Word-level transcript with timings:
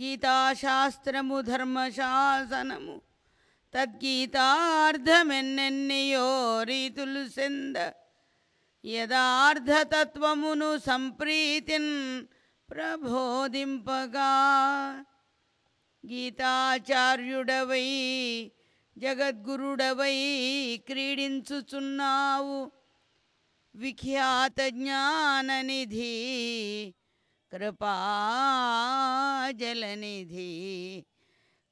గీతాశాస్త్రము 0.00 1.40
ధర్మశాసనము. 1.40 3.00
తద్గీతార్థమెన్నెన్నియో 3.74 6.62
రీతులు 6.62 7.28
సెంద. 7.28 7.90
యథార్థతత్వమును 8.86 10.78
సంప్రీతిన్ 10.78 12.26
ప్రబోధింపగా. 12.70 14.32
గీతాచార్యుడవై 16.06 18.50
జగద్గురుడవై 18.98 20.80
క్రీడించుచున్నావు. 20.86 22.70
విఖ్యాత 23.74 24.68
జ్ఞాననిధి 24.68 26.14
कृपा 27.52 27.94
जलनिधि 29.60 30.52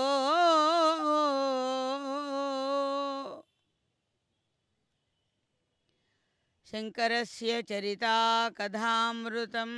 शङ्करस्य 6.70 7.50
चरिता 7.68 8.16
कथामृतं 8.58 9.72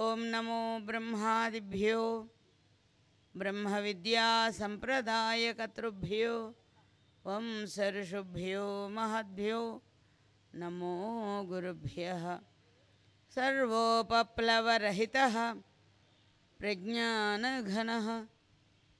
ओं 0.00 0.16
नमो 0.16 0.86
ब्रह्मादिभ्यो 0.86 2.30
ब्रह्म 3.36 3.64
ब्रह्मविद्यासम्प्रदायकर्तृभ्यो 3.64 6.54
वंसर्षुभ्यो 7.26 8.88
महद्भ्यो, 8.88 9.82
नमो 10.54 11.44
गुरुभ्यः। 11.44 12.40
सर्वोपप्लवरहितः, 13.30 15.62
प्रज्ञानघनः, 16.58 18.26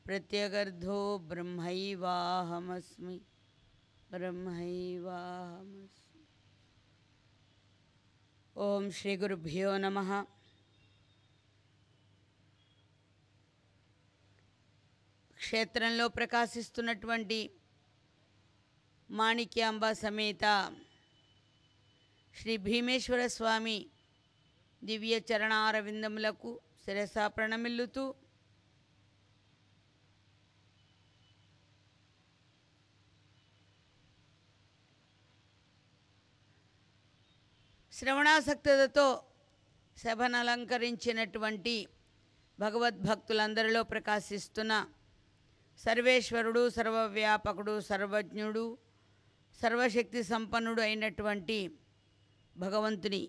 प्रत्यगर्धो 0.04 1.18
ब्रह्मैवाहमस्मि 1.18 3.20
ब्रह्मैवाहमस्मि। 4.10 6.26
ॐ 8.56 8.90
श्रीगुरुभ्यो 8.90 9.78
नमः। 9.78 10.26
క్షేత్రంలో 15.40 16.06
ప్రకాశిస్తున్నటువంటి 16.16 17.38
మాణిక్యాంబ 19.10 19.84
సమేత 20.00 20.44
శ్రీ 22.34 22.54
భీమేశ్వర 22.66 23.22
స్వామి 23.36 23.78
దివ్య 24.82 25.14
చరణారవిందములకు 25.28 26.50
శిరసా 26.84 27.24
ప్రణమిల్లుతూ 27.28 28.04
శ్రవణాసక్తతో 37.92 39.06
సభను 39.96 40.36
అలంకరించినటువంటి 40.36 41.74
భగవద్భక్తులందరిలో 42.58 43.82
ప్రకాశిస్తున్న 43.90 44.72
సర్వేశ్వరుడు 45.84 46.68
సర్వవ్యాపకుడు 46.68 47.80
సర్వజ్ఞుడు 47.80 48.64
సర్వశక్తి 49.60 50.22
సంపన్నుడు 50.22 50.82
అయినటువంటి 50.82 51.56
భగవంతుని 52.56 53.22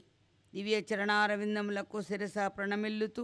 దివ్య 0.53 0.77
చరణారవిందములకు 0.89 2.01
శిరస 2.01 2.37
ప్రణమిల్లుతూ 2.57 3.23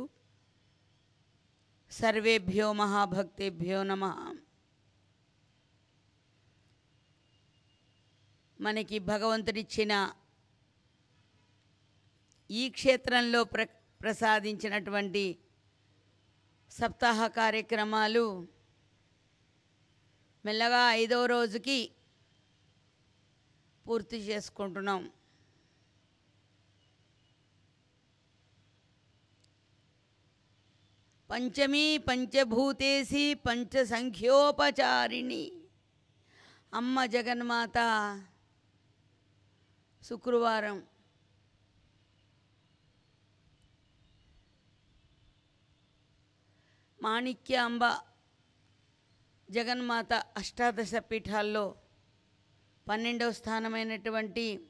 సర్వేభ్యో 1.92 2.74
మహాభక్తేభ్యో 2.74 3.84
నమ. 3.84 4.04
మనకి 8.60 9.00
భగవంతుడిచ్చిన 9.00 9.94
ఈ 12.50 12.70
క్షేత్రంలో 12.70 13.44
ప్ర 13.44 13.62
ప్రసాదించినటువంటి 14.02 15.24
సప్తాహ 16.72 17.28
కార్యక్రమాలు 17.28 18.24
మెల్లగా 20.47 20.91
ఐదో 20.91 21.25
రోజుకి 21.25 21.91
పూర్తి 23.88 24.18
చేసుకుంటున్నాం. 24.18 25.12
పంచమీ 31.31 31.97
పంచభూతేసి 31.97 33.34
పంచసంఖ్యోపచారిణి. 33.34 35.52
అమ్మ 36.74 37.06
జగన్మాత 37.06 37.78
శుక్రవారం. 40.04 40.83
మాణిక్యాంబ. 47.01 48.06
జగన్మాత 49.52 50.14
అష్టాదశ 50.14 50.96
పీఠాల్లో 50.96 51.76
పన్నెండవ 52.90 53.32
స్థానమైనటువంటి 53.32 54.70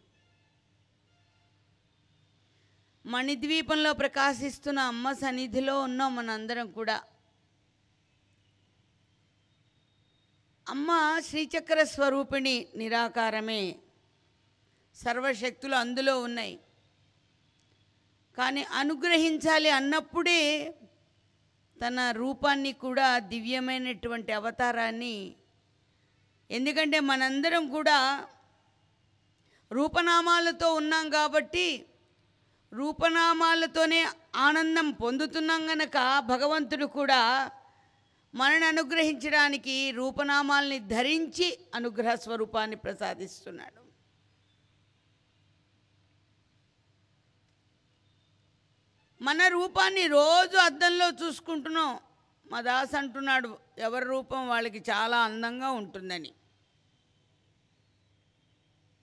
మణిద్వీపంలో 3.05 3.93
ప్రకాశిస్తున్న 3.93 4.79
అమ్మ 4.79 5.11
సన్నిధిలో 5.11 5.81
ఉన్నాం 5.81 6.15
మనందరం 6.15 6.71
కూడా. 6.71 7.03
అమ్మ 10.69 11.19
శ్రీచక్ర 11.19 11.83
స్వరూపిణి 11.83 12.67
నిరాకారమే. 12.75 13.75
సర్వశక్తులు 14.95 15.75
అందులో 15.75 16.21
ఉన్నాయి. 16.21 16.59
కానీ 18.37 18.63
అనుగ్రహించాలి 18.63 19.69
అన్నప్పుడే 19.69 20.39
తన 21.81 22.11
రూపాన్ని 22.11 22.73
కూడా 22.73 23.19
దివ్యమైనటువంటి 23.19 24.31
అవతారాన్ని 24.31 25.35
ఎందుకంటే 26.49 26.99
మనందరం 26.99 27.69
కూడా 27.69 27.99
రూపనామాలతో 29.71 30.73
ఉన్నాం 30.73 31.09
కాబట్టి 31.09 31.67
రూపనామాలతోనే 32.73 34.05
ఆనందం 34.35 34.91
పొందుతున్నాం 34.91 35.61
గనక 35.69 35.97
భగవంతుడు 36.19 36.85
కూడా 36.85 37.51
మనని 38.33 38.65
అనుగ్రహించడానికి 38.65 39.91
రూపనామాల్ని 39.91 40.79
ధరించి 40.79 41.57
అనుగ్రహ 41.73 42.15
స్వరూపాన్ని 42.15 42.75
ప్రసాదిస్తున్నాడు. 42.75 43.86
మన 49.21 49.47
రూపాన్ని 49.47 50.07
రోజు 50.07 50.57
అద్దంలో 50.57 51.07
చూసుకుంటున్నాం. 51.11 51.99
మా 52.51 52.61
దాస్ 52.61 52.95
అంటున్నాడు 52.95 53.57
ఎవరి 53.77 54.05
రూపం 54.05 54.47
వాళ్ళకి 54.47 54.79
చాలా 54.89 55.17
అందంగా 55.17 55.69
ఉంటుందని. 55.71 56.33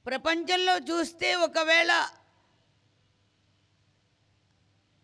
ప్రపంచంలో 0.07 0.79
చూస్తే 0.79 1.35
ఒకవేళ 1.35 1.93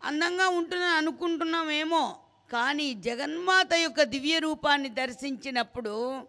అందంగా 0.03 0.47
ఉంటుందని 0.47 0.95
అనుకుంటున్నామేమో 0.95 2.19
కానీ 2.51 2.93
జగన్మాత 2.93 3.73
యొక్క 3.73 4.01
దివ్య 4.03 4.39
రూపాన్ని 4.39 4.89
దర్శించినప్పుడు 4.89 6.27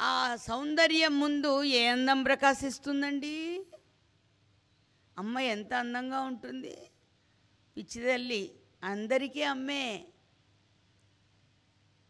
ఆ 0.00 0.36
సౌందర్యం 0.36 1.20
ముందు 1.20 1.62
ఏ 1.62 1.86
అందం 1.86 2.22
ప్రకాశిస్తుందండి? 2.22 3.60
అమ్మ 5.18 5.38
ఎంత 5.38 5.74
అందంగా 5.74 6.20
ఉంటుంది. 6.20 6.89
పిచ్చితల్లి 7.76 8.52
అందరికీ 8.84 9.42
అమ్మే. 9.42 10.04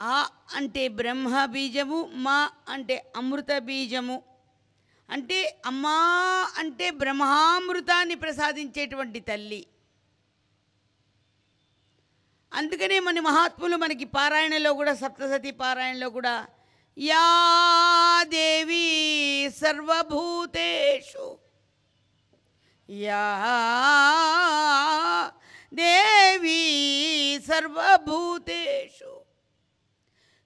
ఆ 0.03 0.29
అంటే 0.55 0.89
బ్రహ్మ 0.89 1.45
బీజము 1.45 2.11
మా 2.13 2.51
అంటే 2.69 3.13
అమృత 3.17 3.59
బీజము. 3.59 4.23
అంటే 5.11 5.63
అమ్మా 5.67 5.97
అంటే 6.59 6.91
బ్రహ్మామృతాన్ని 6.91 8.15
ప్రసాదించేటువంటి 8.15 9.21
తల్లి. 9.21 9.67
అందుకనే 12.53 13.01
మన 13.01 13.21
మహాత్ములు 13.21 13.77
మనకి 13.77 14.05
పారాయణలో 14.05 14.73
కూడా 14.73 14.95
సప్తసతి 14.95 15.51
పారాయణలో 15.51 16.11
కూడా 16.11 16.47
యా 16.99 17.27
దేవి 18.29 18.87
సర్వభూతేషు 19.61 21.39
యా 22.91 23.25
దేవి 25.73 26.61
సర్వభూతేషు 27.47 29.13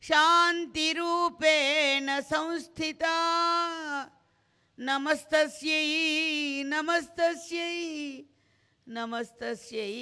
శాంతిరూపేణ 0.02 2.08
సంస్థిత 2.30 3.04
నమస్తస్యై 4.78 5.88
నమస్తస్యై 6.64 8.24
నమస్తస్యై 8.86 9.94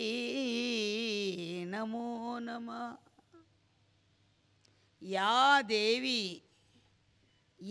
నమో 1.64 2.38
నమ 2.38 2.96
యా 5.02 5.60
దేవి 5.68 6.42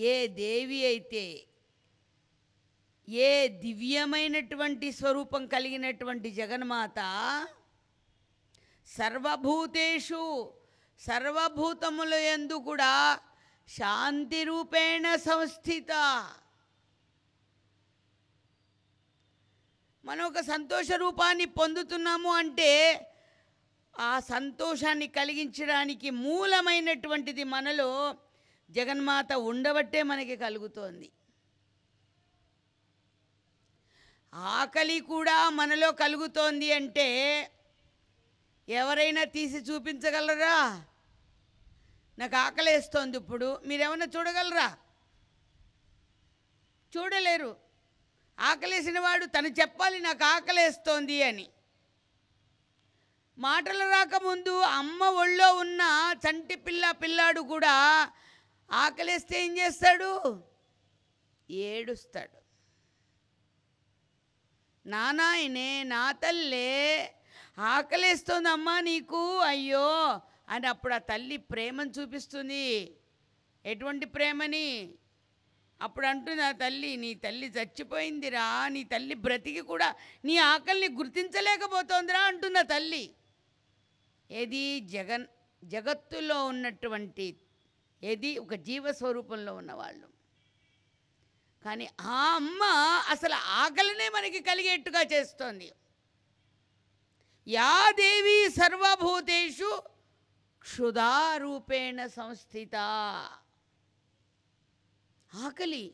ఏ 0.08 0.28
దేవి 0.36 0.86
అయితే 0.86 1.48
ఏ 3.28 3.30
దివ్యమైనటువంటి 3.64 4.88
స్వరూపం 4.98 5.44
కలిగినటువంటి 5.54 6.30
జగన్మాత 6.40 7.00
సర్వభూతేషు 8.88 10.24
సర్వభూతముల 11.00 12.14
యందు 12.30 12.56
కూడా 12.68 12.94
శాంతి 13.68 14.42
రూపేణ 14.50 15.06
సంస్థిత. 15.28 15.92
మనం 20.04 20.24
ఒక 20.32 20.42
సంతోష 20.52 20.92
రూపాన్ని 21.04 21.48
పొందుతున్నాము 21.60 22.32
అంటే 22.42 22.72
ఆ 23.94 24.12
సంతోషాన్ని 24.34 25.08
కలిగించడానికి 25.18 26.10
మూలమైనటువంటిది 26.26 27.44
మనలో 27.56 27.90
జగన్మాత 28.70 29.32
ఉండబట్టే 29.52 30.02
మనకి 30.12 30.36
కలుగుతోంది. 30.46 31.08
ఆకలి 34.34 35.00
కూడా 35.00 35.50
మనలో 35.50 35.92
కలుగుతోంది 35.92 36.74
అంటే 36.74 37.08
ఎవరైనా 38.70 39.24
తీసి 39.24 39.58
చూపించగలరా? 39.58 40.84
నాకు 42.20 42.36
ఆకలేస్తోంది 42.36 43.18
ఇప్పుడు. 43.18 43.62
మీరేమన్నా 43.66 44.08
చూడగలరా? 44.18 44.78
చూడలేరు. 46.98 47.56
ఆకలేసిన 48.40 49.00
వాడు 49.00 49.26
తను 49.26 49.48
చెప్పాలి 49.48 50.00
నాకు 50.00 50.24
ఆకలేస్తోంది 50.24 51.24
అని. 51.24 51.50
మాటలు 53.38 53.90
రాకముందు 53.90 54.60
అమ్మ 54.60 55.04
ఒళ్ళో 55.04 55.56
ఉన్న 55.56 55.82
చంటి 56.16 56.56
పిల్ల 56.56 56.92
పిల్లాడు 56.92 57.42
కూడా 57.42 58.10
ఆకలేస్తే 58.72 59.46
ఏం 59.46 59.58
చేస్తాడు? 59.58 60.44
ఏడుస్తాడు. 61.50 62.41
నానాయనే 64.86 65.84
నా 65.84 66.12
తల్లే 66.12 67.14
ఆకలేస్తోందమ్మా 67.58 68.80
నీకు? 68.80 69.40
అయ్యో! 69.40 70.20
అని 70.50 70.68
అప్పుడు 70.68 70.94
ఆ 70.94 70.98
తల్లి 70.98 71.38
ప్రేమను 71.38 71.92
చూపిస్తుంది. 71.92 72.98
ఎటువంటి 73.66 74.06
ప్రేమని? 74.06 74.94
అప్పుడు 75.82 76.08
అంటుంది 76.08 76.42
ఆ 76.42 76.52
తల్లి 76.52 76.96
నీ 76.96 77.14
తల్లి 77.14 77.48
చచ్చిపోయిందిరా 77.48 78.68
నీ 78.68 78.84
తల్లి 78.84 79.16
బ్రతికి 79.16 79.62
కూడా 79.62 79.96
నీ 80.26 80.38
ఆకలిని 80.38 80.96
గుర్తించలేకపోతోందిరా 80.96 82.20
అంటుంది 82.20 82.60
ఆ 82.60 82.62
తల్లి. 82.62 83.16
ఏది? 84.32 84.80
జగన్ 84.80 85.26
జగత్తులో 85.64 86.46
ఉన్నటువంటి 86.46 87.40
ఏది? 88.04 88.38
ఒక 88.38 88.54
జీవస్వరూపంలో 88.54 89.56
ఉన్నవాళ్ళు. 89.56 90.11
కానీ 91.66 91.90
ఆ 92.02 92.36
అమ్మ 92.36 92.64
అసలు 93.10 93.34
ఆకలినే 93.34 94.10
మనకి 94.10 94.40
కలిగేట్టుగా 94.40 95.02
చేస్తోంది. 95.02 95.72
యా 97.48 97.92
దేవి 97.92 98.50
సర్వభూతేషు 98.50 99.84
క్షుధారూపేణ 100.62 102.08
సంస్థిత. 102.08 102.76
ఆకలి. 105.36 105.94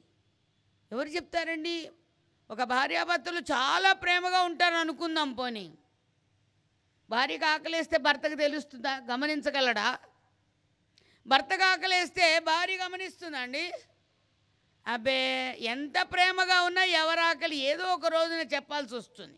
ఎవరు 0.91 1.07
చెప్తారండి? 1.07 1.91
ఒక 2.51 2.63
భార్యాభర్తలు 2.63 3.39
చాలా 3.39 3.93
ప్రేమగా 3.93 4.41
ఉంటారు 4.41 4.75
అనుకుందాం 4.75 5.33
పోనీ. 5.33 5.77
భార్యకు 7.09 7.45
ఆకలేస్తే 7.45 7.97
భర్తకు 7.97 8.35
తెలుస్తుందా? 8.35 8.97
గమనించగలడా? 8.97 9.99
భర్తకు 11.27 11.63
ఆకలేస్తే 11.63 12.39
భార్య 12.39 12.77
గమనిస్తుందండి 12.77 13.71
అబ్బే 14.87 15.19
ఎంత 15.59 15.97
ప్రేమగా 16.01 16.61
ఉన్నా 16.61 16.83
ఎవరి 16.83 17.21
ఆకలి 17.21 17.55
ఏదో 17.55 17.83
ఒక 17.83 18.07
రోజున 18.07 18.41
చెప్పాల్సి 18.53 18.95
వస్తుంది. 18.95 19.37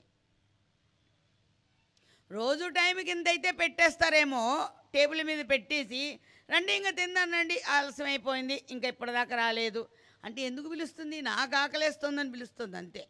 రోజు 2.31 2.67
టైంకి 2.67 3.11
ఇంత 3.11 3.27
అయితే 3.27 3.51
పెట్టేస్తారేమో 3.51 4.69
టేబుల్ 4.93 5.23
మీద 5.23 5.49
పెట్టేసి 5.49 6.19
రండి 6.49 6.73
ఇంకా 6.73 6.89
తిందానండి 6.89 7.61
ఆలస్యం 7.67 8.07
అయిపోయింది 8.07 8.63
ఇంకా 8.71 8.87
ఇప్పటిదాకా 8.87 9.35
రాలేదు. 9.35 9.89
అంటే 10.23 10.41
ఎందుకు 10.41 10.67
పిలుస్తుంది? 10.69 11.21
నాకు 11.21 11.55
ఆకలేస్తుందని 11.55 12.31
పిలుస్తుంది 12.31 12.77
అంతే. 12.77 13.07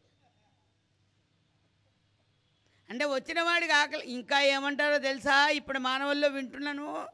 అంటే 2.90 3.06
వచ్చిన 3.06 3.42
వాడికి 3.42 3.74
ఆకలి 3.74 4.12
ఇంకా 4.12 4.42
ఏమంటారో 4.42 4.98
తెలుసా? 4.98 5.48
ఇప్పుడు 5.50 5.80
మానవుల్లో 5.80 6.28
వింటున్నాను. 6.28 7.08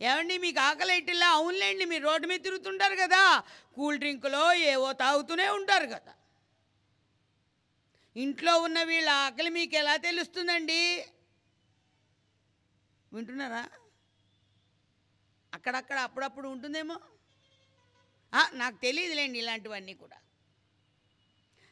ఏమండి 0.00 0.38
మీకు 0.38 0.60
ఆకలి 0.60 0.96
ఇట్లా 0.96 1.28
అవునులేండి 1.30 1.84
మీరు 1.84 2.04
రోడ్డు 2.04 2.26
మీద 2.26 2.40
తిరుగుతుంటారు 2.40 2.94
కదా. 2.94 3.42
కూల్ 3.74 3.98
డ్రింకులో 3.98 4.52
ఏవో 4.52 4.92
తాగుతూనే 4.92 5.48
ఉంటారు 5.48 5.86
కదా. 5.86 6.14
ఇంట్లో 8.16 8.54
ఉన్న 8.60 8.82
వీళ్ళ 8.82 9.08
ఆకలి 9.08 9.50
మీకు 9.50 9.74
ఎలా 9.74 9.94
తెలుస్తుందండి? 9.96 10.80
వింటున్నారా? 13.12 13.62
అక్కడక్కడ 15.54 15.98
అప్పుడప్పుడు 15.98 16.48
ఉంటుందేమో? 16.48 16.96
నాకు 18.52 18.76
తెలియదులేండి 18.76 19.38
ఇలాంటివన్నీ 19.38 19.94
కూడా. 19.94 20.18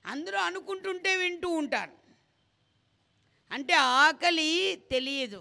అందరూ 0.06 0.38
అనుకుంటుంటే 0.38 1.16
వింటూ 1.16 1.48
ఉంటాను 1.48 1.96
అంటే 3.50 3.74
ఆకలి 3.74 4.50
తెలియదు. 4.90 5.40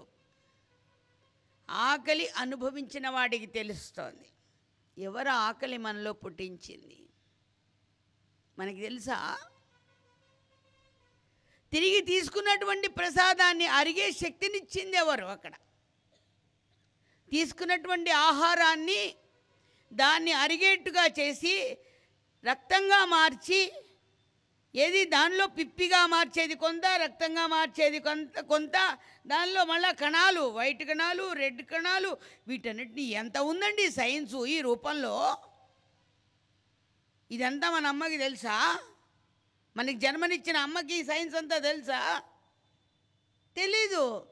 ఆకలి 1.70 2.28
అనుభవించిన 2.28 3.08
వాడికి 3.08 3.46
తెలుస్తోంది. 3.46 4.28
ఎవరు 4.98 5.28
ఆకలి 5.28 5.76
మనలో 5.76 6.12
పుట్టించింది? 6.12 7.08
మనకి 8.58 8.80
తెలుసా? 8.80 9.38
తిరిగి 11.72 12.00
తీసుకున్నటువంటి 12.00 12.88
ప్రసాదాన్ని 12.88 13.66
అరిగే 13.66 14.12
శక్తినిచ్చింది 14.12 14.96
ఎవరు 14.96 15.24
అక్కడ? 15.24 15.52
తీసుకున్నటువంటి 17.30 18.10
ఆహారాన్ని 18.10 19.14
దాన్ని 19.92 20.32
అరిగేట్టుగా 20.32 21.06
చేసి 21.06 21.78
రక్తంగా 22.44 23.04
మార్చి 23.04 23.72
ఏది 24.74 25.04
దానిలో 25.04 25.46
పిప్పిగా 25.46 26.06
మార్చేది 26.06 26.54
కొంత 26.54 26.86
రక్తంగా 26.86 27.46
మార్చేది 27.46 27.98
కొంత 27.98 28.40
కొంత 28.40 28.98
దానిలో 29.26 29.64
మళ్ళా 29.64 29.90
కణాలు 29.90 30.40
వైట్ 30.40 30.88
కణాలు 30.88 31.32
రెడ్ 31.32 31.62
కణాలు 31.62 32.16
వీటన్నిటిని 32.48 33.02
ఎంత 33.02 33.38
ఉందండి 33.38 33.90
సైన్సు 33.90 34.46
ఈ 34.46 34.60
రూపంలో? 34.60 35.38
ఇదంతా 37.30 37.70
మన 37.70 37.86
అమ్మకి 37.86 38.18
తెలుసా? 38.18 38.78
మనకి 39.76 39.98
జన్మనిచ్చిన 39.98 40.56
అమ్మకి 40.56 40.94
ఈ 40.94 41.02
సైన్స్ 41.02 41.36
అంతా 41.36 41.58
తెలుసా? 41.58 42.22
తెలీదు. 43.56 44.26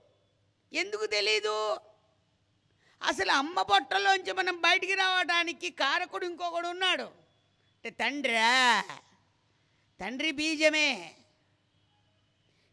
ఎందుకు 0.72 1.06
తెలీదు? 1.06 1.76
అసలు 3.02 3.32
అమ్మ 3.32 3.62
పొట్టలోంచి 3.62 4.32
మనం 4.32 4.60
బయటికి 4.60 4.94
రావడానికి 4.94 5.70
కారకుడు 5.70 6.26
ఇంకొకడు 6.26 6.68
ఉన్నాడు. 6.68 7.02
అంటే 7.02 7.90
తండ్రా 7.90 8.82
తండ్రి 10.00 10.30
బీజమే. 10.32 11.14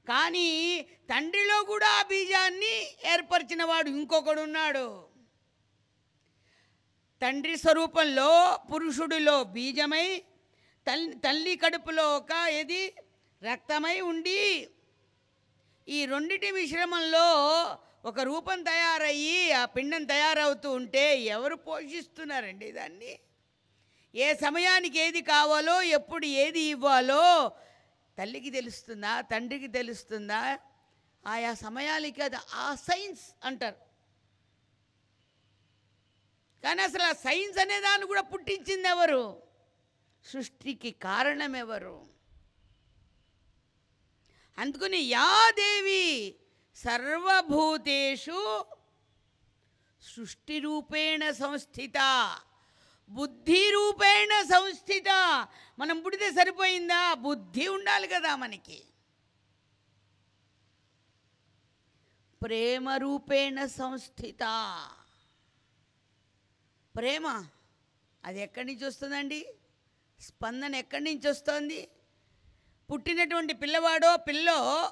కానీ 0.08 0.50
తండ్రిలో 1.10 1.63
కూడా 1.63 1.88
ఆ 1.88 2.03
బీజాన్ని 2.03 2.75
ఏర్పరిచిన 3.13 3.63
వాడు 3.63 3.89
ఇంకొకడు 3.89 4.41
ఉన్నాడు 4.41 4.88
తండ్రి 7.22 7.58
స్వరూపంలో 7.58 8.60
పురుషుడిలో 8.74 9.44
బీజమై 9.44 10.08
తల్లి 10.88 11.15
తల్లి 11.15 11.55
కడుపులో 11.55 12.17
ఒక 12.17 12.32
ఏది? 12.50 12.94
రక్తమై 13.41 14.01
ఉండి 14.01 14.67
ఈ 15.88 16.05
రెండిటి 16.05 16.51
మిశ్రమంలో 16.51 17.27
ఒక 18.05 18.20
రూపం 18.20 18.63
తయారయ్యి 18.63 19.51
ఆ 19.51 19.65
పిండం 19.65 20.03
తయారవుతూ 20.03 20.72
ఉంటే 20.72 21.20
ఎవరు 21.20 21.55
పోషిస్తున్నారండి 21.55 22.72
దాన్ని? 22.72 23.20
ఏ 24.15 24.34
సమయానికి 24.34 25.00
ఏది 25.00 25.22
కావాలో 25.22 25.81
ఎప్పుడు 25.81 26.25
ఏది 26.25 26.60
ఇవ్వాలో 26.60 27.51
తల్లికి 28.17 28.50
తెలుస్తుందా 28.50 29.22
తండ్రికి 29.22 29.67
తెలుస్తుందా? 29.67 30.60
ఆయా 31.27 31.53
సమయాలకి 31.53 32.22
అది 32.22 32.36
ఆ 32.53 32.75
సైన్స్ 32.75 33.36
అంటారు. 33.43 33.75
కానీ 36.63 36.81
అసలు 36.81 37.03
ఆ 37.03 37.13
సైన్స్ 37.13 37.57
అనే 37.57 37.79
దాన్ని 37.79 38.07
కూడా 38.07 38.22
పుట్టించింది 38.22 38.88
ఎవరు? 38.88 39.41
సృష్టికి 40.25 40.91
కారణం 40.91 41.55
ఎవరు? 41.55 42.05
అందుకని 44.57 44.98
యాదేవి 44.98 46.36
సర్వభూతేషు 46.75 48.65
సృష్టి 50.01 50.60
రూపేణ 50.60 51.31
సంస్థిత. 51.31 52.00
బుద్ధి 53.09 53.71
రూపేణ 53.71 54.41
సంస్థిత. 54.41 55.09
మనం 55.79 56.01
పుడితే 56.01 56.31
సరిపోయిందా? 56.31 57.13
బుద్ధి 57.13 57.67
ఉండాలి 57.67 58.07
కదా 58.07 58.35
మనకి. 58.35 58.83
ప్రేమ 62.43 62.89
రూపేణ 62.89 63.65
సంస్థిత. 63.65 64.39
ప్రేమ 66.95 67.45
అది 68.25 68.41
ఎక్కడి 68.41 68.74
నుంచి 68.74 68.85
వస్తుందండి? 68.85 69.47
స్పందన 70.19 70.75
ఎక్కడి 70.75 71.03
నుంచి 71.03 71.29
వస్తుంది? 71.29 71.88
పుట్టినటువంటి 72.91 73.53
పిల్లవాడో 73.53 74.17
పిల్లో 74.17 74.91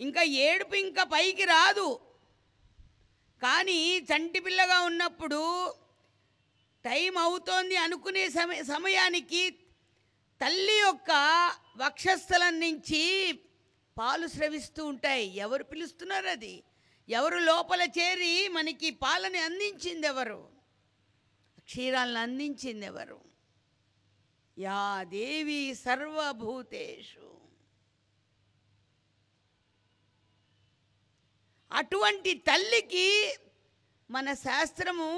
ఇంకా 0.00 0.22
ఏడుపు 0.22 0.74
ఇంకా 0.74 1.04
పైకి 1.04 1.44
రాదు. 1.44 2.00
కానీ 3.42 3.98
చంటి 3.98 4.40
పిల్లగా 4.40 4.80
ఉన్నప్పుడు 4.80 5.74
టైం 6.84 7.18
అవుతోంది 7.18 7.76
అనుకునే 7.76 8.28
సమయ 8.28 8.62
సమయానికి 8.62 9.42
తల్లి 10.40 10.78
యొక్క 10.78 11.10
వక్షస్థలం 11.76 12.60
నుంచి 12.60 13.02
పాలు 13.96 14.26
స్రవిస్తూ 14.26 14.82
ఉంటాయి. 14.86 15.26
ఎవరు 15.36 15.64
పిలుస్తున్నారు 15.64 16.26
అది? 16.26 16.54
ఎవరు 17.08 17.38
లోపల 17.50 17.82
చేరి 17.98 18.48
మనకి 18.48 18.90
పాలని 18.90 19.38
అందించింది 19.38 20.06
ఎవరు 20.06 20.40
క్షీరాలను 21.60 22.18
అందించింది 22.18 22.86
ఎవరు 22.86 23.18
యా 24.56 24.80
దేవి 25.04 25.74
సర్వభూతేషు. 25.74 27.28
అటువంటి 31.72 32.34
తల్లికి 32.48 33.08
మన 34.10 34.34
శాస్త్రము 34.46 35.08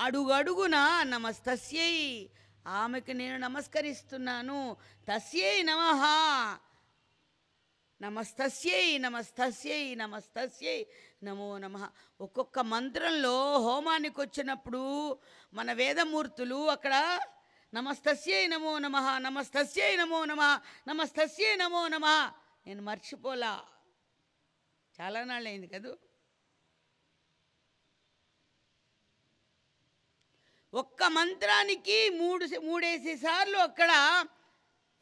అడుగడుగున 0.00 1.02
నమస్తస్యై. 1.02 2.30
ఆమెకు 2.66 3.10
నేను 3.10 3.36
నమస్కరిస్తున్నాను. 3.36 4.76
తస్యై 5.08 5.62
నమ. 5.62 5.78
నమస్తస్యై 8.02 8.98
నమస్తస్యై 8.98 9.94
నమస్తస్యై. 9.94 10.86
నమో 11.22 11.58
నమ. 11.58 11.88
ఒక్కొక్క 12.20 12.58
మంత్రంలో 12.58 13.58
హోమానికి 13.58 14.20
వచ్చినప్పుడు 14.20 15.18
మన 15.54 15.72
వేదమూర్తులు 15.72 16.70
అక్కడ 16.70 17.20
నమస్తస్యై 17.74 18.46
నమో 18.46 18.78
నమ. 18.78 19.18
నమస్తస్యై 19.18 19.96
నమో 19.96 20.24
నమ. 20.24 20.60
నమస్తస్యై 20.88 21.56
నమో 21.56 21.88
నమ. 21.88 22.32
నేను 22.66 22.82
మర్చిపోలా. 22.82 23.64
చాలా 25.00 25.24
నాళ్ళు 25.24 25.48
అయింది 25.48 25.66
కదూ? 25.66 25.96
ఒక్క 30.74 31.02
మంత్రానికి 31.12 31.96
మూడు 32.18 32.44
మూడేసి 32.62 33.12
సార్లు 33.16 33.58
అక్కడ 33.60 33.90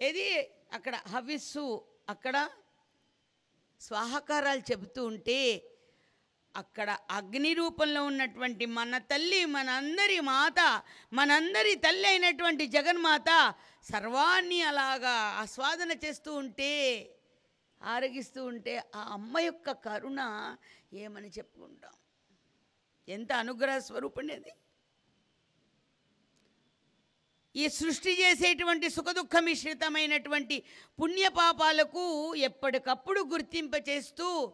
ఏది? 0.01 0.27
అక్కడ 0.73 0.95
హవిస్సు 1.09 1.65
అక్కడ 2.09 2.37
స్వాహకారాలు 3.81 4.63
చెబుతూ 4.71 5.03
ఉంటే 5.05 5.39
అక్కడ 6.55 6.89
అగ్ని 7.11 7.53
రూపంలో 7.55 8.01
ఉన్నటువంటి 8.05 8.65
మన 8.71 8.99
తల్లి 9.11 9.45
మనందరి 9.47 10.21
మాత 10.23 10.61
మనందరి 11.13 11.75
తల్లి 11.77 12.07
అయినటువంటి 12.09 12.67
జగన్మాత 12.69 13.31
సర్వాన్ని 13.85 14.63
అలాగా 14.63 15.15
ఆస్వాదన 15.41 15.93
చేస్తూ 16.05 16.33
ఉంటే 16.35 16.73
ఆరగిస్తూ 17.81 18.41
ఉంటే 18.45 18.75
ఆ 18.95 19.03
అమ్మ 19.13 19.39
యొక్క 19.41 19.71
కరుణ 19.85 20.21
ఏమని 20.95 21.29
చెప్పుకుంటాం? 21.29 21.95
ఎంత 23.09 23.33
అనుగ్రహ 23.35 23.79
స్వరూపిణి 23.79 24.33
అది 24.33 24.53
ఈ 27.57 27.69
సృష్టి 27.69 28.23
చేసేటువంటి 28.23 28.91
సుఖదుఖ 28.91 29.37
మిశ్రితమైనటువంటి 29.41 30.63
పుణ్యపాపాలకు 31.03 32.35
ఎప్పటికప్పుడు 32.35 33.21
గుర్తింప 33.21 33.89
చేస్తూ 33.89 34.53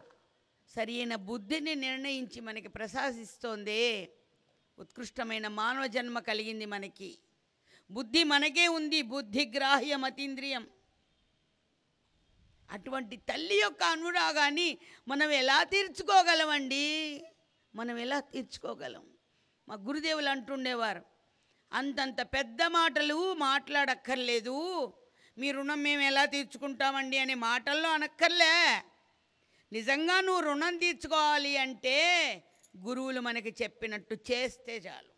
సరైన 0.77 1.15
బుద్ధిని 1.15 1.75
నిర్ణయించి 1.75 2.41
మనకి 2.41 2.69
ప్రసాదిస్తోందే. 2.69 4.09
ఉత్కృష్టమైన 4.79 5.49
మానవ 5.49 5.87
జన్మ 5.87 6.19
కలిగింది 6.19 6.67
మనకి. 6.67 7.19
బుద్ధి 7.91 8.25
మనకే 8.25 8.69
ఉంది 8.69 9.03
బుద్ధి 9.03 9.53
గ్రాహ్య 9.57 9.99
అతీంద్రియం. 10.05 10.69
అటువంటి 12.71 13.17
తల్లి 13.17 13.61
యొక్క 13.61 13.83
అనురాగాన్ని 13.83 14.79
మనం 15.09 15.31
ఎలా 15.31 15.63
తీర్చుకోగలమండి? 15.63 17.23
మనం 17.75 17.99
ఎలా 17.99 18.21
తీర్చుకోగలం? 18.21 19.07
మా 19.69 19.75
గురుదేవులు 19.75 20.29
అంటుండేవారు 20.29 21.18
అంతంత 21.73 22.21
పెద్ద 22.23 22.63
మాటలు 22.63 23.35
మాట్లాడక్కర్లేదు. 23.35 24.59
మీ 25.39 25.53
రుణం 25.53 25.83
మేము 25.83 26.03
ఎలా 26.03 26.25
తీర్చుకుంటామండి 26.25 27.19
అనే 27.19 27.35
మాటల్లో 27.35 27.89
అనక్కర్లే. 27.89 28.83
నిజంగా 29.73 30.21
నువ్వు 30.21 30.41
రుణం 30.41 30.77
తీర్చుకోవాలి 30.77 31.57
అంటే 31.57 31.97
గురువులు 32.77 33.21
మనకి 33.21 33.55
చెప్పినట్టు 33.63 34.15
చేస్తే 34.15 34.77
చాలు. 34.77 35.13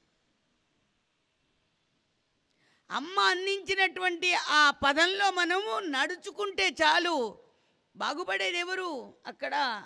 అమ్మ 2.91 3.21
అందించినటువంటి 3.21 4.35
ఆ 4.35 4.71
పదంలో 4.71 5.31
మనము 5.31 5.79
నడుచుకుంటే 5.79 6.69
చాలు. 6.69 7.39
బాగుపడేది 7.97 8.59
ఎవరు? 8.59 9.15
అక్కడ 9.27 9.83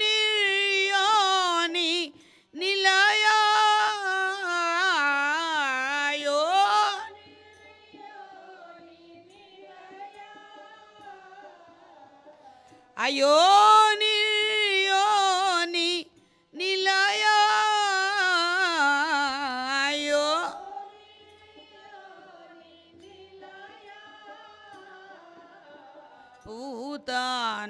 निर्योनि 0.02 1.92
नीलो 2.54 2.96
अयो 12.96 13.75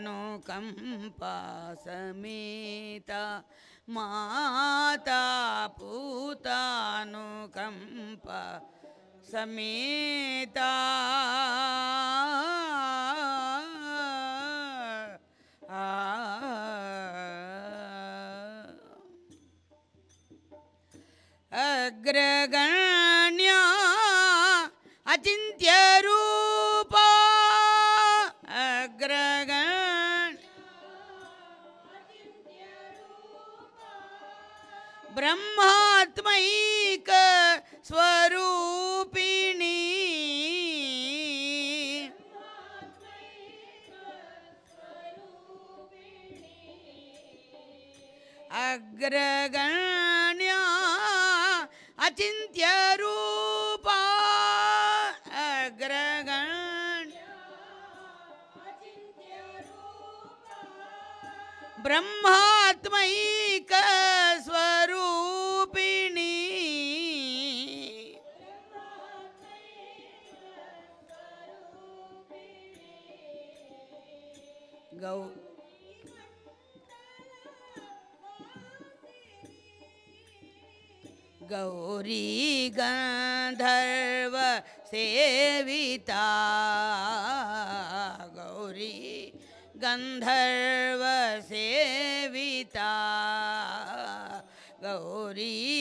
अनुकम्पा 0.06 1.34
समिता 1.82 3.22
माता 3.94 5.22
पूतानुकम्पा 5.78 7.10
समेता 9.30 10.72
अग्रगण्या 22.46 23.60
బ్రహ్మాత్మైక 35.16 37.10
స్వరూపిణి 37.88 39.76
అగ్రగణ్యా 49.28 50.58
అచింత్య 51.98 52.64
రూపా 53.00 53.98
అగ్రగణ్య 55.44 57.20
गौरी 81.52 82.70
गन्धर्व 82.78 84.34
सेविता। 84.86 86.24
गौरी 88.34 89.32
गन्धर्व 89.76 91.02
सेविता। 91.40 92.92
गौरी 94.82 95.75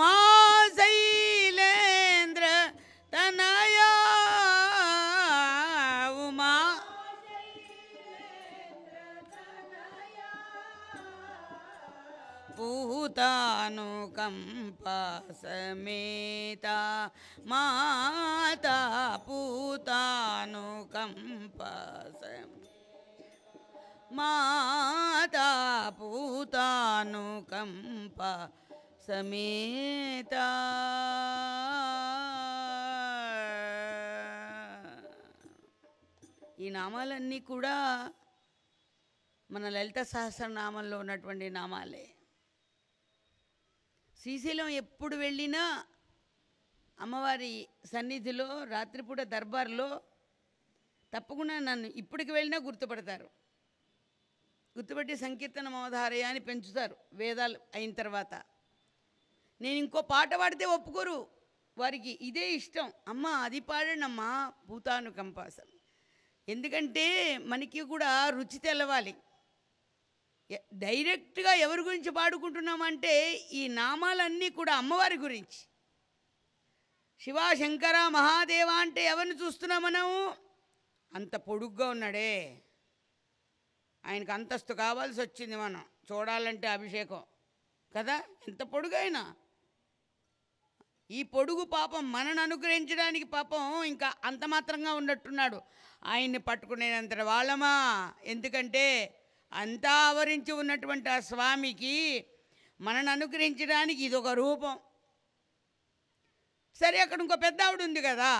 उमाशैलेन्द्र 0.00 1.60
तनया 3.12 3.88
उमा 6.24 6.54
पूतानुकम्पा 12.56 13.80
समेता 15.42 16.78
माता 17.52 18.78
पूतानुकम्पा 19.28 20.60
पाता 25.30 25.48
पूतानुकम् 25.98 27.76
प 28.18 28.20
కంప 29.00 29.06
సమేత. 29.06 30.34
ఈ 36.60 36.68
నామాలన్నీ 36.70 37.40
కూడా 37.40 37.74
మన 39.50 39.68
లలిత 39.68 40.00
సహస్రనామంలో 40.02 40.98
ఉన్నటువంటి 40.98 41.50
నామాలే. 41.50 42.04
శ్రీశైలం 44.20 44.68
ఎప్పుడు 44.68 45.16
వెళ్ళినా 45.16 45.86
అమ్మవారి 47.00 47.68
సన్నిధిలో 47.84 48.64
రాత్రిపూట 48.64 49.20
దర్బార్లో 49.20 49.88
తప్పకుండా 51.12 51.58
నన్ను 51.58 51.88
ఇప్పటికి 51.88 52.32
వెళ్ళినా 52.32 52.58
గుర్తుపడతారు. 52.66 53.28
గుర్తుపట్టి 54.76 55.16
సంకీర్తన 55.16 55.68
మోధారయ 55.68 56.22
అని 56.22 56.40
పెంచుతారు 56.40 56.96
వేదాలు 57.12 57.58
అయిన 57.74 57.92
తర్వాత. 57.92 58.34
నేను 59.60 59.76
ఇంకో 59.76 60.00
పాట 60.00 60.34
పాడితే 60.34 60.64
ఒప్పుకోరు. 60.64 61.30
వారికి 61.78 62.18
ఇదే 62.20 62.52
ఇష్టం. 62.52 62.92
అమ్మ 63.08 63.26
అది 63.26 63.60
పాడనమ్మా 63.60 64.52
భూతాను 64.66 65.12
కంపాసం. 65.12 65.64
ఎందుకంటే 66.48 67.38
మనకి 67.38 67.80
కూడా 67.80 68.28
రుచి 68.30 68.58
తెలవాలి. 68.58 69.14
డైరెక్ట్గా 70.74 71.54
ఎవరి 71.54 71.80
గురించి 71.80 72.10
పాడుకుంటున్నామంటే 72.10 73.32
ఈ 73.34 73.68
నామాలన్నీ 73.68 74.50
కూడా 74.50 74.76
అమ్మవారి 74.76 75.16
గురించి. 75.16 75.66
శివ 77.20 77.54
శంకర 77.54 78.08
మహాదేవ 78.08 78.68
అంటే 78.68 79.04
ఎవరిని 79.04 79.44
చూస్తున్నాం 79.44 79.82
మనము? 79.82 80.34
అంత 81.14 81.36
పొడుగ్గా 81.36 81.88
ఉన్నాడే. 81.88 82.62
ఆయనకు 84.06 84.32
అంతస్తు 84.32 84.72
కావాల్సి 84.72 85.20
వచ్చింది 85.20 85.56
మనం. 85.56 85.84
చూడాలంటే 86.12 86.68
అభిషేకం. 86.68 87.22
కదా? 87.96 88.22
ఎంత 88.48 88.62
పొడుగైనా. 88.62 89.34
ఈ 91.10 91.22
పొడుగు 91.22 91.64
పాపం 91.64 92.12
మనను 92.12 92.40
అనుగ్రహించడానికి 92.42 93.24
పాపం 93.24 93.84
ఇంకా 93.84 94.08
అంత 94.24 94.44
మాత్రంగా 94.44 94.92
ఉన్నట్టున్నాడు. 94.94 95.58
ఆయన్ని 96.04 96.38
పట్టుకునేంత 96.38 97.14
వాళ్ళమా 97.30 97.72
ఎందుకంటే 98.24 98.84
అంతా 99.52 99.92
ఆవరించి 100.08 100.52
ఉన్నటువంటి 100.52 101.08
ఆ 101.08 101.20
స్వామికి 101.20 101.96
మనను 102.80 103.10
అనుగ్రహించడానికి 103.10 104.04
ఇదొక 104.04 104.28
రూపం. 104.28 104.74
సరే 106.80 106.98
అక్కడ 107.00 107.20
ఇంకో 107.20 107.36
పెద్ద 107.36 107.62
ఆవిడ 107.62 107.82
ఉంది 107.82 108.02
కదా 108.02 108.30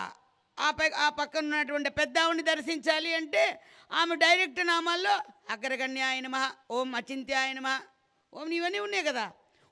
ఆ 0.58 0.70
పై 0.70 0.86
ఆ 1.04 1.08
పక్కన 1.08 1.44
ఉన్నటువంటి 1.44 1.90
పెద్ద 1.90 2.18
ఆవిడని 2.18 2.42
దర్శించాలి 2.42 3.14
అంటే 3.14 3.42
ఆమె 3.90 4.14
డైరెక్ట్ 4.14 4.66
నామాల్లో 4.66 5.14
అగ్రగణ్యాయ 5.50 6.20
నమ 6.20 6.36
ఓం 6.70 6.94
అచింత్యాయ 6.94 7.52
నమ 7.52 7.68
ఓం 8.32 8.48
ఇవన్నీ 8.52 8.78
ఉన్నాయి 8.78 9.04
కదా. 9.04 9.26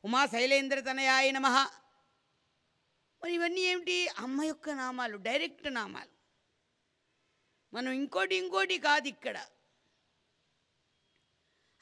ఉమా 0.04 0.26
శైలేంద్ర 0.26 0.80
తనయాయ 0.80 1.30
నమ 1.30 1.46
మరి 3.22 3.34
ఇవన్నీ 3.34 3.60
ఏమిటి? 3.60 4.08
అమ్మ 4.08 4.42
యొక్క 4.42 4.70
నామాలు 4.70 5.16
డైరెక్ట్ 5.16 5.74
నామాలు. 5.74 6.18
మనం 7.74 7.92
ఇంకోటి 7.92 8.34
ఇంకోటి 8.34 8.78
కాదు 8.78 9.08
ఇక్కడ. 9.08 9.46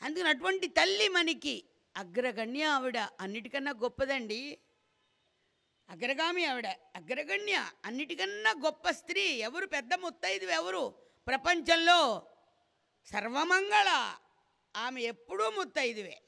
అందుకని 0.03 0.29
అటువంటి 0.29 0.67
తల్లి 0.67 1.09
మనకి 1.09 1.65
అగ్రగణ్య 1.97 2.65
ఆవిడ 2.65 2.99
అన్నిటికన్నా 2.99 3.73
గొప్పదండి. 3.73 4.59
అగ్రగామి 5.89 6.45
ఆవిడ 6.45 6.67
అగ్రగణ్య 6.67 7.71
అన్నిటికన్నా 7.85 8.51
గొప్ప 8.51 8.91
స్త్రీ. 8.91 9.23
ఎవరు? 9.23 9.67
పెద్ద 9.67 9.95
ముత్తైదు 9.95 10.45
ఎవరు? 10.45 10.89
ప్రపంచంలో 11.27 12.27
సర్వమంగళ. 13.05 14.19
ఆమె 14.77 15.03
ఎప్పుడూ 15.03 15.51
ముత్తైదువే. 15.51 16.23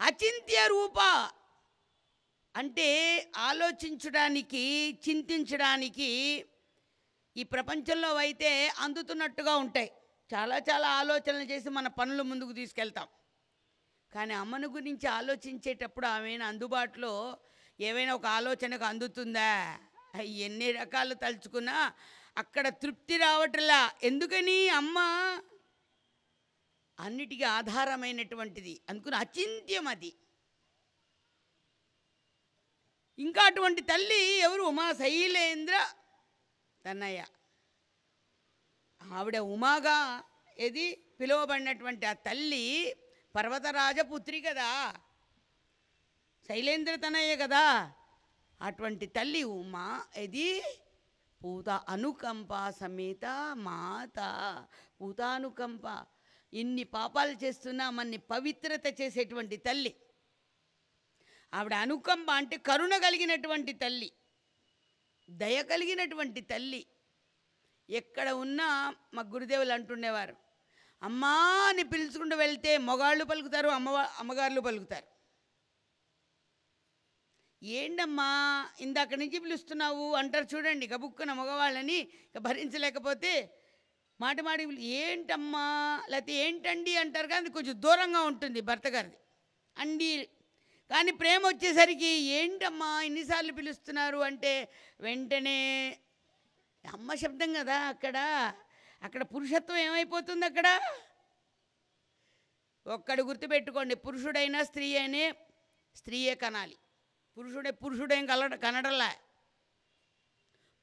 అచింత్య 0.00 0.66
రూప 0.68 0.98
అంటే 2.56 2.86
ఆలోచించడానికి 3.36 4.90
చింతించడానికి 5.08 6.44
ఈ 7.36 7.42
ప్రపంచంలో 7.42 8.14
అయితే 8.14 8.72
అందుతున్నట్టుగా 8.78 9.56
ఉంటాయి. 9.56 9.92
చాలా 10.34 10.58
చాలా 10.58 10.88
ఆలోచనలు 10.88 11.42
చేసి 11.42 11.68
మన 11.68 11.88
పనులు 11.88 12.22
ముందుకు 12.22 12.52
తీసుకెళ్తాం. 12.52 13.08
కానీ 14.14 14.34
అమ్మను 14.34 14.68
గురించి 14.68 15.06
ఆలోచించేటప్పుడు 15.06 16.06
ఆమె 16.06 16.36
అందుబాటులో 16.36 17.38
ఏవైనా 17.80 18.14
ఒక 18.14 18.26
ఆలోచనకు 18.26 18.84
అందుతుందా? 18.84 19.78
ఎన్ని 20.20 20.72
రకాలు 20.72 21.14
తలుచుకున్నా 21.14 21.92
అక్కడ 22.36 22.68
తృప్తి 22.68 23.16
రావట్లా. 23.16 23.92
ఎందుకని 24.02 24.68
అమ్మ? 24.68 24.98
అన్నిటికీ 27.00 27.42
ఆధారమైనటువంటిది. 27.42 28.80
అనుకుని 28.88 29.16
అచింత్యం 29.16 29.88
అది. 29.88 30.14
ఇంకా 33.22 33.42
అటువంటి 33.42 33.80
తల్లి 33.80 34.20
ఎవరు? 34.40 34.62
ఉమా 34.62 34.92
శైలేంద్ర 34.92 35.76
తన్నయ్య. 36.84 37.24
ఆవిడ 39.02 39.36
ఉమాగా 39.36 39.98
ఏది? 40.58 40.86
పిలువబడినటువంటి 41.20 42.06
ఆ 42.06 42.12
తల్లి 42.12 42.64
పర్వతరాజపుత్రి 43.36 44.40
కదా. 44.40 44.70
శైలేంద్ర 46.48 46.94
తనయ్య 46.94 47.36
కదా. 47.36 47.92
అటువంటి 48.60 49.06
తల్లి 49.06 49.42
ఉమా 49.42 49.86
ఇది 50.16 50.48
పూత 51.44 51.68
అనుకంప 51.68 52.52
సమేత 52.80 53.26
మాత. 53.58 54.18
పూతానుకంప 55.00 55.86
ఇన్ని 56.52 56.84
పాపాలు 56.84 57.44
చేస్తున్నా 57.44 57.90
మన్ని 57.90 58.16
పవిత్రత 58.16 58.86
చేసేటువంటి 59.00 59.56
తల్లి. 59.56 59.92
ఆవిడ 61.52 61.74
అనుకంప 61.74 62.30
అంటే 62.30 62.56
కరుణ 62.56 62.96
కలిగినటువంటి 62.96 63.72
తల్లి 63.72 64.10
దయ 65.30 65.62
కలిగినటువంటి 65.62 66.40
తల్లి. 66.40 66.86
ఎక్కడ 67.88 68.28
ఉన్నా 68.44 68.68
మా 69.14 69.22
గురుదేవులు 69.22 69.72
అంటుండేవారు 69.72 70.34
అమ్మా 71.02 71.34
అని 71.68 71.82
పిలుచుకుంటూ 71.82 72.36
వెళ్తే 72.36 72.78
మొగాళ్ళు 72.78 73.24
పలుకుతారు 73.24 73.68
అమ్మవా 73.68 74.02
అమ్మగారులు 74.18 74.60
పలుకుతారు. 74.60 75.08
ఏంటమ్మా 77.62 78.28
ఇందాక 78.80 79.14
నుంచి 79.14 79.38
పిలుస్తున్నావు? 79.38 80.14
అంటారు 80.14 80.46
చూడండి 80.54 80.86
గబుక్కున 80.86 81.32
మగవాళ్ళని 81.32 81.98
ఇక 82.28 82.38
భరించలేకపోతే 82.38 83.32
మాట 84.20 84.40
మాడి 84.40 84.64
ఏంటమ్మా? 84.82 85.66
లేకపోతే 86.10 86.32
ఏంటండి? 86.32 86.96
అంటారు 86.96 87.26
కానీ 87.26 87.50
కొంచెం 87.50 87.74
దూరంగా 87.82 88.20
ఉంటుంది 88.20 88.60
భర్త 88.60 88.88
గారిది. 88.88 89.18
అండి 89.76 90.08
కానీ 90.90 91.12
ప్రేమ 91.12 91.46
వచ్చేసరికి 91.46 92.06
ఏంటమ్మా 92.06 93.02
ఇన్నిసార్లు 93.02 93.52
పిలుస్తున్నారు 93.52 94.18
అంటే 94.18 94.68
వెంటనే 95.00 95.58
అమ్మ 96.84 97.14
శబ్దం 97.14 97.52
కదా 97.52 97.78
అక్కడ. 97.88 98.16
అక్కడ 99.02 99.22
పురుషత్వం 99.22 99.76
ఏమైపోతుంది 99.76 100.44
అక్కడ? 100.46 100.68
ఒక్కడు 102.86 103.22
గుర్తుపెట్టుకోండి 103.22 103.94
పురుషుడైనా 103.94 104.64
స్త్రీ 104.64 104.96
అయినే 104.96 105.24
స్త్రీయే 105.96 106.34
కనాలి. 106.34 106.76
పురుషుడే 107.36 107.70
పురుషుడేం 107.70 108.26
కల 108.26 108.54
కనడలా. 108.56 109.10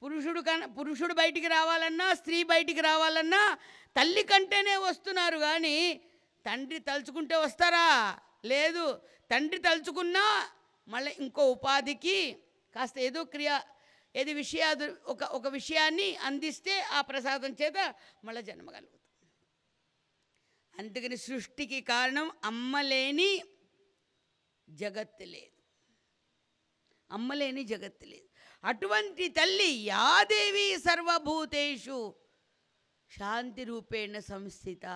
పురుషుడు 0.02 0.40
కన 0.40 0.66
పురుషుడు 0.66 1.14
బయటికి 1.14 1.48
రావాలన్నా 1.48 2.14
స్త్రీ 2.14 2.42
బయటికి 2.42 2.80
రావాలన్నా 2.80 3.58
తల్లి 3.96 4.22
కంటేనే 4.22 4.76
వస్తున్నారు 4.76 5.38
కానీ 5.38 5.76
తండ్రి 6.46 6.78
తలుచుకుంటే 6.78 7.36
వస్తారా? 7.36 8.18
లేదు. 8.44 9.00
తండ్రి 9.30 9.58
తలుచుకున్నా 9.58 10.48
మళ్ళీ 10.88 11.10
ఇంకో 11.20 11.50
ఉపాధికి 11.50 12.36
కాస్త 12.74 12.98
ఏదో 12.98 13.24
క్రియ 13.24 13.60
ఏది 14.16 14.32
విషయాదు 14.32 14.96
ఒక 15.04 15.22
ఒక 15.22 15.46
విషయాన్ని 15.46 16.16
అందిస్తే 16.16 16.80
ఆ 16.80 17.00
ప్రసాదం 17.00 17.52
చేత 17.62 17.94
మళ్ళీ 18.24 18.42
జన్మ 18.42 18.70
కలుగుతుంది 18.70 18.98
అందుకని 20.78 21.16
సృష్టికి 21.16 21.80
కారణం 21.80 22.30
అమ్మలేని 22.44 23.42
జగత్తు 24.68 25.24
లేదు. 25.24 25.56
అమ్మలేని 27.10 27.64
జగత్తు 27.64 28.06
లేదు. 28.06 28.28
అటువంటి 28.64 29.28
తల్లి 29.28 29.70
యాదేవి 29.84 30.78
సర్వభూతేషు 30.78 32.14
శాంతి 33.10 33.64
రూపేణ 33.64 34.18
సంస్థిత. 34.18 34.86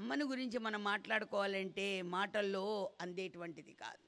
అమ్మని 0.00 0.24
గురించి 0.24 0.58
మనం 0.58 0.80
మాట్లాడుకోవాలంటే 0.84 1.86
మాటల్లో 2.14 2.66
అందేటువంటిది 3.00 3.72
కాదు. 3.72 4.04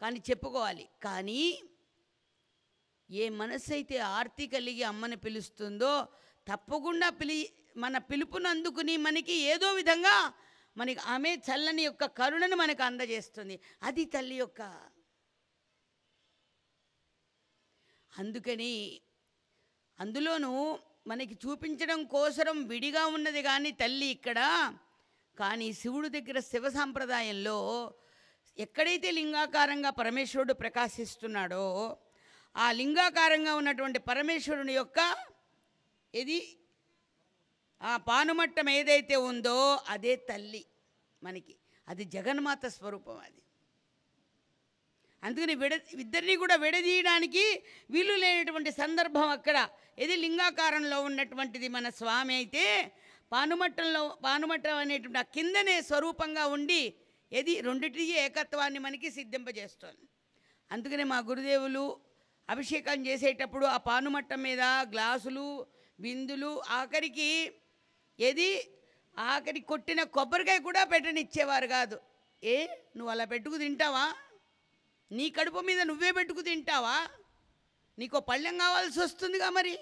కానీ 0.00 0.18
చెప్పుకోవాలి. 0.28 0.84
కానీ 1.06 1.42
ఏ 3.10 3.24
మనసు 3.40 3.70
అయితే 3.72 3.96
ఆర్తి 4.18 4.44
కలిగి 4.46 4.82
అమ్మని 4.82 5.16
పిలుస్తుందో 5.16 5.90
తప్పకుండా 6.48 7.08
పిలి 7.20 7.38
మన 7.76 7.98
పిలుపును 8.10 8.48
అందుకుని 8.48 8.94
మనకి 9.06 9.36
ఏదో 9.52 9.68
విధంగా 9.72 10.16
మనకి 10.76 11.00
ఆమె 11.14 11.30
చల్లని 11.48 11.82
యొక్క 11.82 12.04
కరుణను 12.20 12.56
మనకు 12.56 12.82
అందజేస్తుంది. 12.82 13.56
అది 13.82 14.04
తల్లి 14.14 14.36
యొక్క 14.36 14.62
అందుకని 18.12 18.72
అందులోనూ 19.98 20.52
మనకి 21.06 21.34
చూపించడం 21.34 22.00
కోసరం 22.06 22.58
విడిగా 22.66 23.06
ఉన్నది 23.06 23.42
కానీ 23.42 23.70
తల్లి 23.82 24.06
ఇక్కడ 24.16 24.40
కానీ 25.38 25.72
శివుడి 25.72 26.08
దగ్గర 26.08 26.38
శివ 26.50 26.68
సాంప్రదాయంలో 26.70 27.58
ఎక్కడైతే 28.58 29.10
లింగాకారంగా 29.10 29.90
పరమేశ్వరుడు 29.90 30.54
ప్రకాశిస్తున్నాడో 30.54 31.64
ఆ 32.54 32.66
లింగాకారంగా 32.72 33.52
ఉన్నటువంటి 33.54 33.98
పరమేశ్వరుని 34.10 34.74
యొక్క 34.74 34.98
ఇది 36.14 36.38
ఆ 37.80 37.96
పానుమట్టం 38.08 38.68
ఏదైతే 38.70 39.16
ఉందో 39.30 39.56
అదే 39.88 40.16
తల్లి 40.28 40.62
మనకి. 41.22 41.54
అది 41.88 42.04
జగన్మాత 42.04 42.66
స్వరూపం 42.66 43.16
అది. 43.18 43.40
అందుకని 45.22 45.54
విడ 45.54 45.74
ఇద్దరిని 46.04 46.34
కూడా 46.36 46.56
విడదీయడానికి 46.56 47.44
వీలు 47.90 48.14
లేనటువంటి 48.14 48.70
సందర్భం 48.72 49.28
అక్కడ. 49.28 49.56
ఇది 49.98 50.16
లింగాకారంలో 50.16 50.98
ఉన్నటువంటిది 51.02 51.68
మన 51.68 51.88
స్వామి 52.00 52.34
అయితే 52.34 52.64
పానుమట్టంలో 53.34 54.02
పానుమట్టం 54.24 54.76
అనేటువంటి 54.76 55.18
ఆ 55.18 55.22
కిందనే 55.22 55.76
స్వరూపంగా 55.80 56.46
ఉండి 56.46 56.82
ఏది 57.32 57.60
రెండిటి 57.60 58.04
ఏకత్వాన్ని 58.24 58.78
మనకి 58.78 59.10
సిద్ధింపజేస్తుంది. 59.10 60.04
అందుకనే 60.72 61.04
మా 61.04 61.18
గురుదేవులు 61.18 61.84
అభిషేకం 62.48 63.06
చేసేటప్పుడు 63.06 63.66
ఆ 63.66 63.76
పానుమట్టం 63.76 64.42
మీద 64.42 64.60
గ్లాసులు 64.92 65.66
బిందులు 66.00 66.62
ఆఖరికి 66.68 67.30
ఏది 68.20 68.48
ఆఖరి 69.18 69.60
కొట్టిన 69.60 70.02
కొబ్బరికాయ 70.02 70.58
కూడా 70.58 70.84
పెట్టనిచ్చేవారు 70.84 71.66
కాదు. 71.66 71.96
ఏ 72.42 72.56
నువ్వు 72.96 73.10
అలా 73.10 73.24
పెట్టుకు 73.24 73.56
తింటావా? 73.56 74.06
నీ 75.12 75.30
కడుపు 75.30 75.60
మీద 75.60 75.80
నువ్వే 75.80 76.10
పెట్టుకు 76.12 76.40
తింటావా? 76.40 76.96
నీకో 77.98 78.20
పళ్ళెం 78.20 78.58
కావాల్సి 78.58 79.00
వస్తుందిగా 79.00 79.50
మరి. 79.50 79.74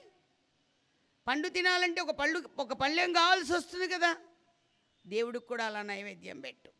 పండు 1.26 1.48
తినాలంటే 1.48 2.00
ఒక 2.00 2.10
పళ్ళు 2.10 2.38
ఒక 2.58 2.72
పళ్ళెం 2.72 3.12
కావాల్సి 3.12 3.52
వస్తుంది 3.52 3.88
కదా. 3.88 4.16
దేవుడికి 5.06 5.46
కూడా 5.46 5.64
అలా 5.66 5.82
నైవేద్యం 5.82 6.40
పెట్టు. 6.40 6.70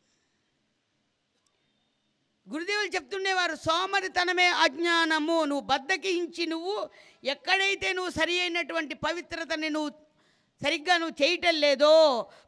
గురుదేవులు 2.46 2.88
చెప్తుండేవారు 2.88 3.55
సోమరితనమే 3.55 4.46
అజ్ఞానము. 4.64 5.44
నువ్వు 5.44 5.64
బద్దకించి 5.66 6.46
నువ్వు 6.46 6.90
ఎక్కడైతే 7.24 7.92
నువ్వు 7.92 8.11
సరి 8.11 8.40
అయినటువంటి 8.40 8.94
పవిత్రతని 8.94 9.70
నువ్వు 9.70 9.90
సరిగ్గా 10.62 10.96
నువ్వు 10.98 11.16
చేయటం 11.22 11.55
లేదో 11.61 11.94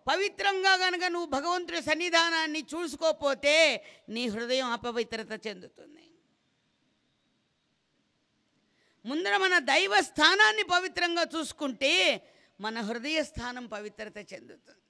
పవిత్రంగా 0.09 0.77
కనుక 0.77 1.05
నువ్వు 1.05 1.29
భగవంతుడి 1.31 1.83
సన్నిధానాన్ని 1.83 2.67
చూసుకోపోతే 2.75 3.85
నీ 4.09 4.29
హృదయం 4.29 4.71
అపవిత్రత 4.71 5.47
చెందుతుంది. 5.47 6.04
ముందర 9.05 9.35
మన 9.37 9.55
దైవ 9.59 9.95
స్థానాన్ని 10.01 10.63
పవిత్రంగా 10.63 11.25
చూసుకుంటే 11.35 11.93
మన 12.61 12.81
హృదయ 12.81 13.19
స్థానం 13.23 13.65
పవిత్రత 13.67 14.17
చెందుతుంది. 14.33 14.81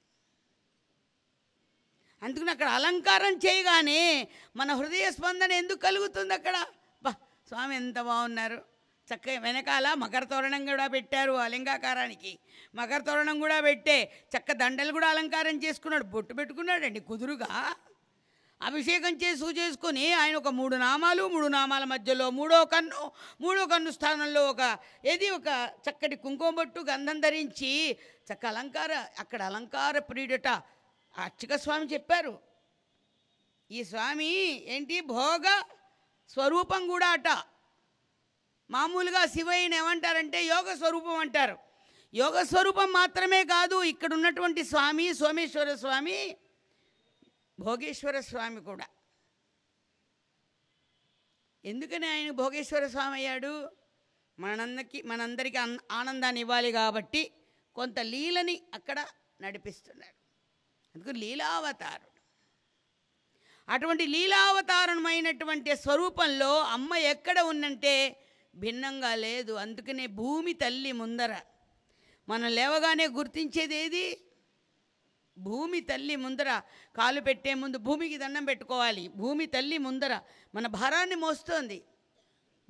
అందుకని 2.22 2.50
అక్కడ 2.50 2.68
అలంకారం 2.68 3.35
చేయగానే 3.37 4.29
మన 4.57 4.72
హృదయ 4.74 5.07
స్పందన 5.11 5.53
ఎందుకు 5.53 5.81
కలుగుతుంది 5.81 6.35
అక్కడ? 6.35 6.57
బా 7.03 7.12
స్వామి 7.48 7.74
ఎంత 7.77 7.98
బాగున్నారు. 8.11 8.59
చక్కగా 9.09 9.40
వెనకాల 9.40 9.87
మకర 9.94 10.24
తోరణం 10.24 10.62
కూడా 10.66 10.87
పెట్టారు 10.87 11.33
అలింగాకారానికి 11.46 12.33
మకర 12.74 13.00
తోరణం 13.09 13.37
కూడా 13.40 13.61
పెట్టే 13.61 13.96
చక్క 14.35 14.53
దండలు 14.53 14.92
కూడా 14.92 15.09
అలంకారం 15.09 15.57
చేసుకున్నాడు. 15.64 16.05
బొట్టు 16.05 16.35
పెట్టుకున్నాడండి 16.35 17.00
కుదురుగా. 17.00 17.50
అభిషేకం 18.64 19.14
చేసి 19.16 19.44
చేసుకొని 19.44 20.12
ఆయన 20.12 20.37
ఒక 20.37 20.48
మూడు 20.48 20.77
నామాలు 20.77 21.29
మూడు 21.29 21.46
నామాల 21.46 21.85
మధ్యలో 21.85 22.31
మూడో 22.31 22.64
కన్ను 22.64 23.12
మూడో 23.40 23.66
కన్ను 23.66 23.90
స్థానంలో 23.90 24.42
ఒక 24.50 24.79
ఏది 25.05 25.31
ఒక 25.31 25.70
చక్కటి 25.88 26.16
కుంకుమ 26.16 26.50
బొట్టు 26.50 26.81
గంధం 26.81 27.20
ధరించి 27.20 27.96
చక్క 28.33 28.46
అలంకార 28.46 28.92
అక్కడ 29.18 29.42
అలంకార 29.42 29.98
ప్రియుడట 29.98 30.48
అర్చక 31.14 31.55
స్వామి 31.57 31.87
చెప్పారు. 31.87 32.38
ఈ 33.70 33.85
స్వామి 33.85 34.31
ఏంటి? 34.74 35.00
భోగ 35.00 35.46
స్వరూపం 36.29 36.87
కూడా 36.87 37.09
అట. 37.09 37.29
మామూలుగా 38.70 39.27
శివయ్యని 39.27 39.77
ఏమంటారంటే 39.77 40.44
యోగ 40.44 40.74
స్వరూపం 40.74 41.16
అంటారు. 41.16 41.57
యోగ 42.14 42.42
స్వరూపం 42.42 42.92
మాత్రమే 42.92 43.44
కాదు 43.44 43.83
ఇక్కడ 43.83 44.12
ఉన్నటువంటి 44.14 44.64
స్వామి 44.64 45.14
సోమేశ్వర 45.14 45.74
స్వామి 45.74 46.37
భోగేశ్వర 47.58 48.20
స్వామి 48.20 48.60
కూడా. 48.60 48.86
ఎందుకని 51.64 52.06
ఆయన 52.06 52.30
భోగేశ్వర 52.30 52.86
స్వామి 52.86 53.14
అయ్యాడు? 53.14 53.70
మనందరికీ 54.38 55.02
మనందరికీ 55.02 55.56
అన్- 55.56 55.80
ఆనందాన్ని 55.92 56.40
ఇవ్వాలి 56.40 56.72
కాబట్టి 56.72 57.32
కొంత 57.74 57.98
లీలని 57.98 58.62
అక్కడ 58.74 59.06
నడిపిస్తున్నాడు. 59.40 60.24
అందుకు 60.94 61.10
లీలావతారుడు. 61.10 62.14
అటువంటి 63.68 64.06
లీలావతారమైనటువంటి 64.06 65.76
స్వరూపంలో 65.76 66.60
అమ్మ 66.60 66.94
ఎక్కడ 66.94 67.40
ఉందంటే 67.40 68.20
భిన్నంగా 68.56 69.14
లేదు. 69.14 69.52
అందుకనే 69.52 70.06
భూమి 70.06 70.52
తల్లి 70.52 70.92
ముందర. 70.92 71.40
మనం 72.28 72.48
లేవగానే 72.48 73.06
గుర్తించేది 73.06 73.76
ఏది 73.76 74.33
భూమి 75.38 75.80
తల్లి 75.80 76.16
ముందర 76.16 76.60
కాలు 76.96 77.20
పెట్టే 77.20 77.54
ముందు 77.54 77.78
భూమికి 77.78 78.18
దండం 78.18 78.44
పెట్టుకోవాలి. 78.44 79.08
భూమి 79.08 79.46
తల్లి 79.46 79.78
ముందర 79.78 80.20
మన 80.54 80.66
భారాన్ని 80.66 81.14
మోస్తోంది. 81.14 81.84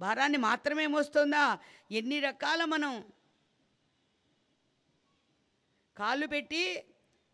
భారాన్ని 0.00 0.38
మాత్రమే 0.38 0.86
మోస్తుందా? 0.86 1.58
ఎన్ని 1.90 2.20
రకాల 2.20 2.64
మనం 2.64 3.04
కాళ్ళు 5.96 6.26
పెట్టి 6.26 6.84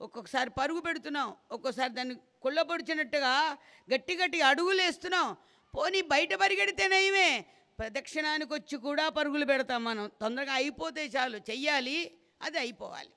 ఒక్కొక్కసారి 0.00 0.50
పరుగు 0.50 0.80
పెడుతున్నాం. 0.80 1.28
ఒక్కొక్కసారి 1.28 1.92
దాన్ని 1.92 2.14
కుళ్ళపొడిచినట్టుగా 2.42 3.58
గట్టి 3.94 4.16
గట్టి 4.16 4.40
అడుగులు 4.40 4.82
వేస్తున్నాం. 4.82 5.36
పోనీ 5.76 6.02
బయట 6.02 6.34
పరిగెడితే 6.34 6.88
నయమే. 6.88 7.46
ప్రదక్షిణానికి 7.78 8.54
వచ్చి 8.54 8.78
కూడా 8.78 9.08
పరుగులు 9.08 9.44
పెడతాం 9.44 9.84
మనం. 9.84 10.10
తొందరగా 10.20 10.52
అయిపోతే 10.52 11.06
చాలు. 11.06 11.36
చెయ్యాలి 11.36 12.14
అది 12.42 12.58
అయిపోవాలి. 12.58 13.10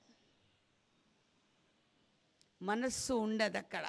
మనస్సు 2.64 3.14
ఉండదు 3.24 3.58
అక్కడ 3.58 3.84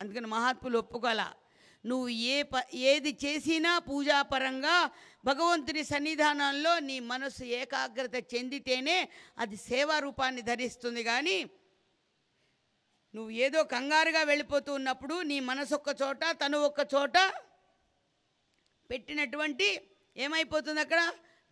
అందుకని 0.00 0.26
మహాత్ములు 0.26 0.76
ఒప్పుకోల. 0.78 1.22
నువ్వు 1.84 2.08
ఏ 2.32 2.36
ప 2.42 2.54
ఏది 2.90 3.10
చేసినా 3.24 3.72
పూజాపరంగా 3.78 4.76
భగవంతుని 5.24 5.82
సన్నిధానంలో 5.84 6.72
నీ 6.78 6.96
మనస్సు 7.12 7.44
ఏకాగ్రత 7.58 8.16
చెందితేనే 8.34 8.98
అది 9.38 9.56
సేవా 9.68 9.98
రూపాన్ని 9.98 10.42
ధరిస్తుంది 10.42 11.02
కానీ 11.02 11.38
నువ్వు 13.14 13.30
ఏదో 13.44 13.60
కంగారుగా 13.64 14.22
వెళ్ళిపోతూ 14.22 14.70
ఉన్నప్పుడు 14.74 15.16
నీ 15.22 15.36
మనసు 15.40 15.74
ఒక్క 15.74 15.90
చోట 16.02 16.24
తను 16.40 16.58
ఒక్క 16.58 16.80
చోట 16.94 17.16
పెట్టినటువంటి 18.90 19.68
ఏమైపోతుంది 20.16 20.80
అక్కడ? 20.80 21.00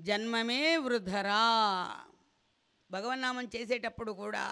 జన్మమే 0.00 0.76
వృధరా. 0.76 1.44
భగవన్నామం 2.90 3.46
చేసేటప్పుడు 3.56 4.12
కూడా 4.22 4.44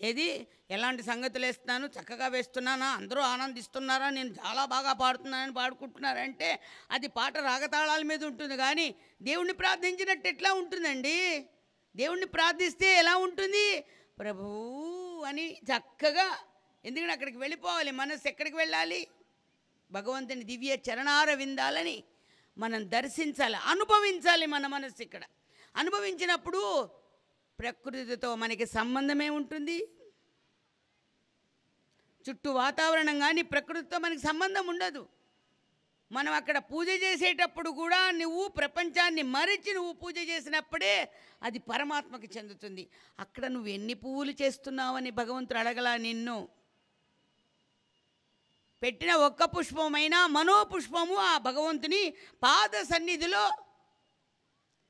ఏది? 0.00 0.46
ఎలాంటి 0.70 1.02
సంగతులు 1.02 1.46
వేస్తున్నాను? 1.46 1.86
చక్కగా 1.86 2.26
వేస్తున్నానా? 2.28 2.86
అందరూ 2.86 3.20
ఆనందిస్తున్నారా? 3.20 4.10
నేను 4.10 4.28
చాలా 4.28 4.64
బాగా 4.64 4.92
పాడుతున్నానని 4.92 5.54
పాడుకుంటున్నారంటే 5.54 6.60
అది 6.90 7.08
పాట 7.08 7.38
రాగతాళాల 7.38 8.02
మీద 8.02 8.24
ఉంటుంది. 8.24 8.56
కానీ 8.56 8.94
దేవుణ్ణి 9.22 9.54
ప్రార్థించినట్టు 9.54 10.28
ఎట్లా 10.28 10.52
ఉంటుందండి? 10.52 11.46
దేవుణ్ణి 11.96 12.26
ప్రార్థిస్తే 12.26 12.94
ఎలా 12.94 13.16
ఉంటుంది? 13.16 13.84
ప్రభూ 14.18 14.46
అని 15.26 15.52
చక్కగా 15.52 16.38
ఎందుకంటే 16.84 17.12
అక్కడికి 17.12 17.38
వెళ్ళిపోవాలి? 17.38 17.90
మనస్సు 17.90 18.28
ఎక్కడికి 18.28 18.56
వెళ్ళాలి? 18.56 19.08
భగవంతుని 19.90 20.44
దివ్య 20.44 20.78
చరణార 20.90 21.34
విందాలని 21.34 22.04
మనం 22.58 22.90
దర్శించాలి 22.90 23.56
అనుభవించాలి 23.56 24.46
మన 24.46 24.66
మనస్సు 24.66 25.02
ఇక్కడ. 25.02 25.22
అనుభవించినప్పుడు 25.76 26.90
ప్రకృతితో 27.58 28.34
మనకి 28.34 28.66
సంబంధమే 28.66 29.28
ఉంటుంది. 29.28 29.78
చుట్టూ 32.30 32.52
వాతావరణం 32.52 33.18
కానీ 33.18 33.42
ప్రకృతితో 33.42 33.98
మనకి 33.98 34.20
సంబంధం 34.20 34.66
ఉండదు. 34.66 35.08
మనం 36.12 36.32
అక్కడ 36.32 36.58
పూజ 36.58 36.88
చేసేటప్పుడు 36.88 37.70
కూడా 37.70 38.10
నువ్వు 38.10 38.48
ప్రపంచాన్ని 38.48 39.22
మరిచి 39.22 39.74
నువ్వు 39.74 39.92
పూజ 39.92 40.18
చేసినప్పుడే 40.18 41.12
అది 41.42 41.58
పరమాత్మకి 41.58 42.28
చెందుతుంది. 42.38 42.90
అక్కడ 43.18 43.46
నువ్వు 43.46 43.68
ఎన్ని 43.68 43.94
పువ్వులు 43.94 44.34
చేస్తున్నావని 44.42 45.10
భగవంతుడు 45.10 45.58
అడగలా 45.58 45.96
నిన్ను. 45.96 46.48
పెట్టిన 48.82 49.12
ఒక్క 49.14 49.44
పుష్పమైనా 49.44 50.26
మనోపుష్పము 50.26 51.14
ఆ 51.14 51.38
భగవంతుని 51.38 52.14
పాద 52.42 52.82
సన్నిధిలో 52.82 53.44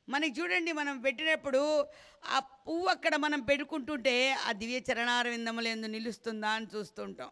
మనకి 0.08 0.40
చూడండి 0.40 0.72
మనం 0.72 1.00
పెట్టినప్పుడు 1.00 1.88
ఆ 2.24 2.38
పువ్వు 2.38 2.86
అక్కడ 2.86 3.16
మనం 3.16 3.40
పెట్టుకుంటుంటే 3.40 4.32
ఆ 4.32 4.52
దివ్య 4.52 4.82
చరణారవిందములు 4.92 5.86
నిలుస్తుందా 5.86 6.48
అని 6.48 6.66
చూస్తుంటాం. 6.76 7.30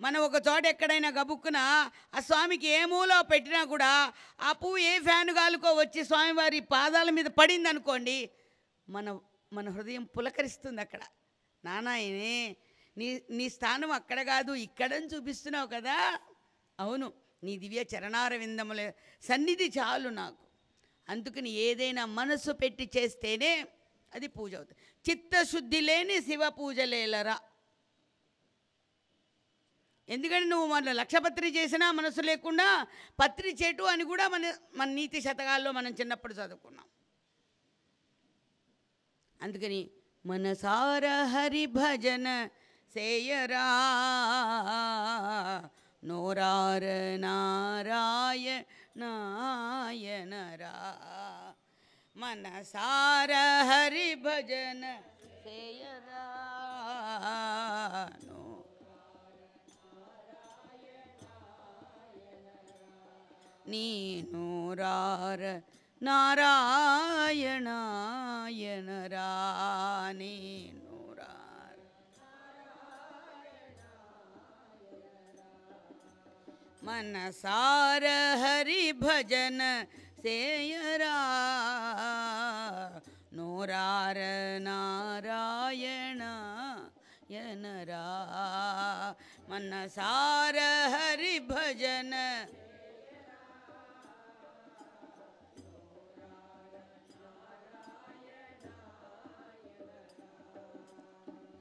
మనం 0.00 0.20
ఒక 0.20 0.34
చోట 0.48 0.66
ఎక్కడైనా 0.66 1.08
గబుక్కున 1.08 1.56
ఆ 2.14 2.20
స్వామికి 2.20 2.66
ఏ 2.66 2.84
మూలో 2.84 3.22
పెట్టినా 3.22 3.64
కూడా 3.64 4.12
ఆ 4.40 4.52
పువ్వు 4.52 4.78
ఏ 4.78 4.98
ఫ్యాన్ 4.98 5.30
గాలుకో 5.30 5.72
వచ్చి 5.72 6.04
స్వామివారి 6.04 6.60
పాదాల 6.60 7.10
మీద 7.10 7.24
పడింది 7.24 7.68
అనుకోండి 7.68 8.30
మన 8.88 9.20
మన 9.52 9.68
హృదయం 9.68 10.04
పులకరిస్తుంది 10.04 10.80
అక్కడ. 10.80 11.02
నానాయనే 11.64 12.56
నీ 12.96 13.22
నీ 13.30 13.48
స్థానం 13.48 13.90
అక్కడ 13.90 14.22
కాదు 14.22 14.54
ఇక్కడని 14.54 15.06
చూపిస్తున్నావు 15.06 15.66
కదా. 15.66 16.18
అవును 16.80 17.12
నీ 17.42 17.58
దివ్య 17.58 17.84
చరణారవిందముల 17.94 18.92
సన్నిధి 19.22 19.72
చాలు 19.78 20.08
నాకు. 20.08 20.45
అందుకని 21.08 21.50
ఏదైనా 21.50 22.06
మనసు 22.06 22.52
పెట్టి 22.52 22.90
చేస్తేనే 22.96 23.66
అది 24.14 24.26
పూజ 24.26 24.54
అవుతుంది. 24.54 24.80
చిత్తశుద్ధి 25.10 25.80
లేని 25.80 26.16
శివ 26.20 26.48
పూజలేలరా 26.48 27.36
ఎందుకంటే 30.08 30.48
నువ్వు 30.48 30.66
మన 30.66 30.92
లక్షపత్రి 30.92 31.48
చేసినా 31.56 31.92
మనసు 31.92 32.20
లేకుండా 32.20 32.86
పత్రి 33.20 33.50
చెటు 33.52 33.82
అని 33.82 34.04
కూడా 34.04 34.28
మన 34.28 34.52
మన 34.74 34.88
నీతి 34.88 35.20
శతకాల్లో 35.20 35.72
మనం 35.72 35.92
చిన్నప్పుడు 35.92 36.34
చదువుకున్నాం. 36.34 36.86
అందుకని 39.42 39.90
మనసార 40.26 41.04
హరి 41.22 41.66
భజన 41.66 42.48
సేయరా. 42.94 43.66
నోరార 46.04 46.84
నారాయ 47.16 48.62
नायनरा 49.00 50.74
मनसार 52.16 53.30
हरिभजन 53.70 54.82
भजनो 57.26 58.44
नीनो 63.70 64.48
रार 64.80 65.42
नारायणयनरा 66.02 66.46
மனசார 76.86 78.04
ஹரி 78.42 78.82
பஜன 79.02 79.60
சேயரா. 80.24 81.16
நோரார 83.36 84.18
நாராயணா 84.66 86.32
யனரா 87.34 88.04
மனசார 89.50 90.56
ஹரி 90.94 91.36
பஜன 91.50 92.14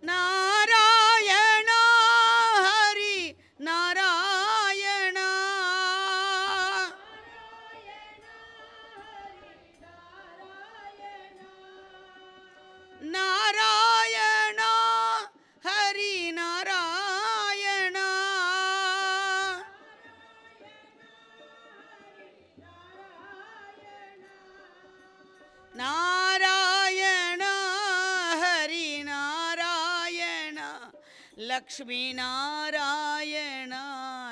நாரா. 0.03 0.84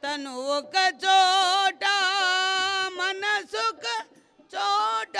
తను 0.03 0.31
ఒక 0.57 0.75
చోట 1.03 1.85
మనసుక 2.99 3.85
చోట 4.51 5.17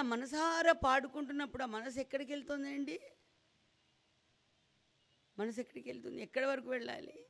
మనసారా 0.04 0.72
పాడుకుంటున్నప్పుడు 0.72 1.62
ఆ 1.62 1.66
మనసు 1.66 1.98
ఎక్కడికి 1.98 2.32
వెళ్తుందండి? 2.32 3.00
మనసు 5.38 5.60
ఎక్కడికి 5.60 5.88
వెళ్తుంది? 5.88 6.22
ఎక్కడి 6.22 6.46
వరకు 6.46 6.68
వెళ్ళాలి? 6.68 7.26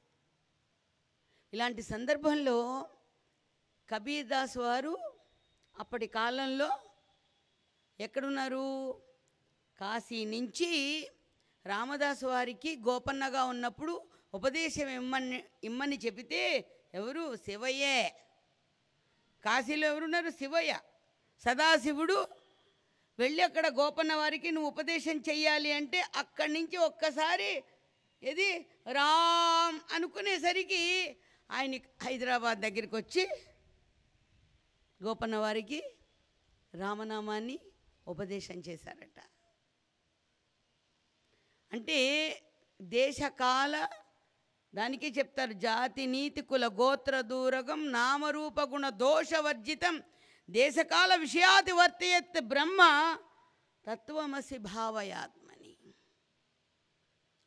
ఇలాంటి 1.53 1.83
సందర్భంలో 1.83 2.89
కబీర్దాస్ 3.91 4.59
వారు 4.59 4.99
అప్పటి 5.79 6.07
కాలంలో 6.07 6.79
ఎక్కడున్నారు? 8.01 9.03
కాశీ 9.81 10.25
నుంచి 10.25 10.71
రామదాస్ 11.67 12.25
వారికి 12.25 12.77
గోపన్నగా 12.77 13.45
ఉన్నప్పుడు 13.45 14.09
ఉపదేశం 14.35 14.89
ఇమ్మని 14.89 15.45
ఇమ్మని 15.65 15.97
చెబితే 15.97 16.71
ఎవరు? 16.95 17.37
శివయ్యే. 17.37 18.15
కాశీలో 19.45 19.87
ఎవరున్నారు? 19.89 20.31
శివయ్య. 20.31 20.81
సదాశివుడు 21.45 22.44
వెళ్ళి 23.19 23.43
అక్కడ 23.43 23.67
గోపన్న 23.67 24.15
వారికి 24.15 24.51
నువ్వు 24.51 24.71
ఉపదేశం 24.71 25.19
చెయ్యాలి 25.19 25.73
అంటే 25.73 26.01
అక్కడి 26.17 26.53
నుంచి 26.53 26.77
ఒక్కసారి 26.77 27.65
ఇది 28.23 28.49
రామ్ 28.87 29.81
అనుకునేసరికి 29.93 30.83
ఆయన 31.51 31.75
హైదరాబాద్ 32.03 32.61
దగ్గరికి 32.61 32.97
వచ్చి 32.97 33.29
గోపన్న 35.01 35.37
వారికి 35.37 35.81
రామనామాన్ని 36.75 37.61
ఉపదేశం 38.07 38.59
చేశారట. 38.69 39.19
అంటే 41.73 41.99
దేశకాల 42.81 43.89
దానికే 44.75 45.09
చెప్తారు 45.09 45.53
జాతి 45.53 46.07
నీతి 46.07 46.41
కుల 46.41 46.67
గోత్ర 46.67 47.21
దూరగం 47.21 47.93
నామరూపగుణ 47.93 48.89
దోషవర్జితం 48.89 50.03
దేశకాల 50.51 51.15
విషయాతి 51.15 51.73
వర్తయత్ 51.73 52.41
బ్రహ్మ 52.41 52.79
తత్వమసి 53.91 54.59
భావయాత్మని. 54.59 55.77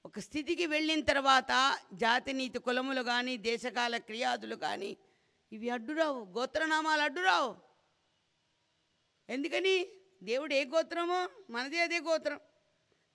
ఒక 0.06 0.20
స్థితికి 0.20 0.66
వెళ్ళిన 0.66 1.04
తర్వాత 1.04 1.80
జాతి 1.94 2.34
నీతి 2.34 2.60
కులములు 2.60 3.02
కానీ 3.02 3.38
దేశకాల 3.38 3.98
క్రియాదులు 3.98 4.56
కానీ 4.56 4.98
ఇవి 5.52 5.70
అడ్డురావు 5.70 6.26
గోత్రనామాలు 6.26 7.02
అడ్డురావు. 7.02 7.56
ఎందుకని? 9.30 9.88
దేవుడు 10.24 10.54
ఏ 10.54 10.66
గోత్రమో? 10.66 11.30
మనదే 11.50 11.80
అదే 11.80 12.00
గోత్రం. 12.00 12.40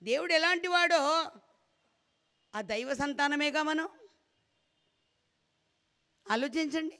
దేవుడు 0.03 0.33
ఎలాంటి 0.33 0.67
వాడో? 0.67 1.31
ఆ 2.55 2.61
దైవ 2.61 2.93
సంతానమేగా 2.93 3.63
మనం? 3.63 3.89
ఆలోచించండి. 6.31 6.99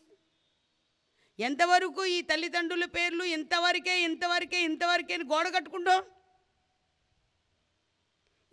ఎంతవరకు 1.39 2.05
ఈ 2.05 2.21
తల్లిదండ్రుల 2.21 2.85
పేర్లు 2.85 3.23
ఇంతవరకే 3.23 4.01
ఇంతవరకే 4.01 4.63
ఇంతవరకే 4.63 5.17
గోడ 5.17 5.47
కట్టుకుంటాం? 5.55 6.01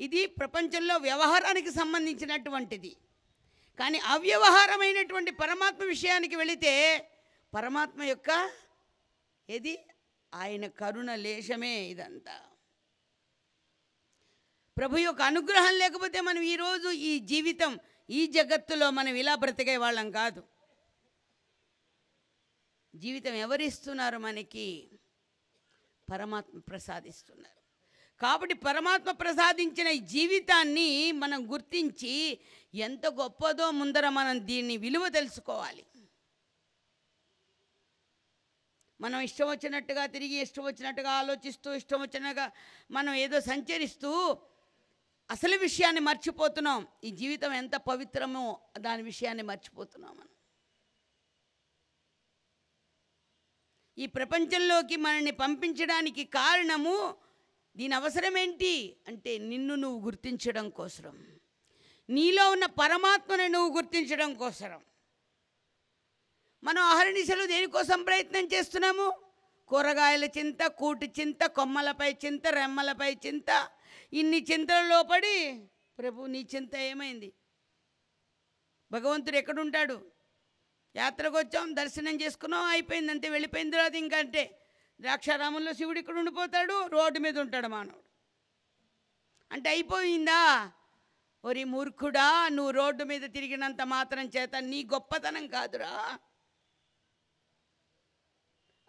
ఇది 0.00 0.26
ప్రపంచంలో 0.26 0.96
వ్యవహారానికి 0.96 1.70
సంబంధించినటువంటిది. 1.70 2.96
కానీ 3.78 3.98
అవ్యవహారమైనటువంటి 3.98 5.30
పరమాత్మ 5.30 5.82
విషయానికి 5.84 6.36
వెళితే 6.36 6.72
పరమాత్మ 7.54 8.02
యొక్క 8.02 8.30
ఏది? 9.48 9.74
ఆయన 10.34 10.66
కరుణ 10.66 11.14
లేశమే 11.14 11.74
ఇదంతా. 11.92 12.34
ప్రభు 14.76 14.98
యొక్క 14.98 15.22
అనుగ్రహం 15.22 15.74
లేకపోతే 15.78 16.20
మనం 16.20 16.42
ఈరోజు 16.42 16.88
ఈ 16.88 17.18
జీవితం 17.18 17.80
ఈ 18.08 18.26
జగత్తులో 18.26 18.90
మనం 18.90 19.14
ఇలా 19.14 19.34
బ్రతికే 19.34 19.76
వాళ్ళం 19.76 20.10
కాదు. 20.10 20.42
జీవితం 22.94 23.34
ఎవరిస్తున్నారు 23.34 24.18
మనకి? 24.18 24.90
పరమాత్మ 26.12 26.58
ప్రసాదిస్తున్నారు. 26.58 27.60
కాబట్టి 28.20 28.54
పరమాత్మ 28.54 29.10
ప్రసాదించిన 29.10 29.86
ఈ 29.86 29.98
జీవితాన్ని 29.98 31.12
మనం 31.12 31.52
గుర్తించి 31.52 32.40
ఎంత 32.74 33.06
గొప్పదో 33.06 33.70
ముందర 33.70 34.08
మనం 34.08 34.46
దీన్ని 34.46 34.76
విలువ 34.76 35.08
తెలుసుకోవాలి. 35.08 35.86
మనం 39.00 39.20
ఇష్టం 39.20 39.48
వచ్చినట్టుగా 39.50 40.06
తిరిగి 40.06 40.34
ఇష్టం 40.34 40.62
వచ్చినట్టుగా 40.62 41.10
ఆలోచిస్తూ 41.10 41.74
ఇష్టం 41.74 42.00
వచ్చినట్టుగా 42.00 42.50
మనం 42.90 43.14
ఏదో 43.14 43.40
సంచరిస్తూ 43.40 44.38
అసలు 45.30 45.56
విషయాన్ని 45.56 46.00
మర్చిపోతున్నాం. 46.00 46.88
ఈ 47.04 47.10
జీవితం 47.10 47.52
ఎంత 47.52 47.76
పవిత్రమో 47.76 48.60
దాని 48.78 49.02
విషయాన్ని 49.02 49.42
మర్చిపోతున్నాం 49.42 50.16
మనం. 50.16 50.39
ఈ 54.00 54.06
ప్రపంచంలోకి 54.06 54.96
మనల్ని 54.96 55.30
పంపించడానికి 55.30 56.24
కారణము 56.24 57.14
దీని 57.76 57.94
అవసరం 57.94 58.38
ఏంటి? 58.38 58.96
అంటే 59.08 59.38
నిన్ను 59.38 59.74
నువ్వు 59.74 60.04
గుర్తించడం 60.04 60.70
కోసరం. 60.70 61.26
నీలో 62.10 62.50
ఉన్న 62.50 62.66
పరమాత్మను 62.66 63.46
నువ్వు 63.46 63.76
గుర్తించడం 63.76 64.34
కోసరం. 64.34 64.80
మనం 66.64 66.82
అహర్నిశలు 66.82 67.46
దేనికోసం 67.46 68.02
ప్రయత్నం 68.02 68.46
చేస్తున్నాము? 68.46 69.12
కూరగాయల 69.68 70.24
చింత 70.24 70.66
కూటి 70.66 71.12
చింత 71.20 71.46
కొమ్మలపై 71.46 72.12
చింత 72.12 72.46
రెమ్మలపై 72.46 73.14
చింత. 73.26 73.68
ఇన్ని 74.12 74.46
చింతలలో 74.52 75.02
పడి 75.02 75.64
ప్రభు 75.98 76.26
నీ 76.26 76.46
చింత 76.56 76.76
ఏమైంది? 76.76 77.32
భగవంతుడు 78.92 79.36
ఎక్కడుంటాడు? 79.36 80.19
యాత్రకు 80.96 81.38
వచ్చాం 81.38 81.76
దర్శనం 81.76 82.20
చేసుకున్నాం 82.20 82.64
అయిపోయింది 82.64 83.12
అంతే 83.12 83.28
వెళ్ళిపోయిన 83.28 83.70
తర్వాత 83.70 83.94
ఇంకంటే 83.94 84.40
అంటే 84.40 84.56
ద్రాక్షారామంలో 85.00 85.72
శివుడు 85.72 85.98
ఇక్కడ 85.98 86.18
ఉండిపోతాడు 86.18 86.86
రోడ్డు 86.86 87.18
మీద 87.18 87.38
ఉంటాడు 87.38 87.66
మానవుడు. 87.66 88.10
అంటే 89.52 89.70
అయిపోయిందా? 89.70 90.72
ఒరి 91.44 91.64
మూర్ఖుడా 91.64 92.48
నువ్వు 92.48 92.70
రోడ్డు 92.70 93.04
మీద 93.04 93.22
తిరిగినంత 93.22 93.82
మాత్రం 93.82 94.30
చేత 94.36 94.56
నీ 94.56 94.84
గొప్పతనం 94.84 95.46
కాదురా. 95.46 96.18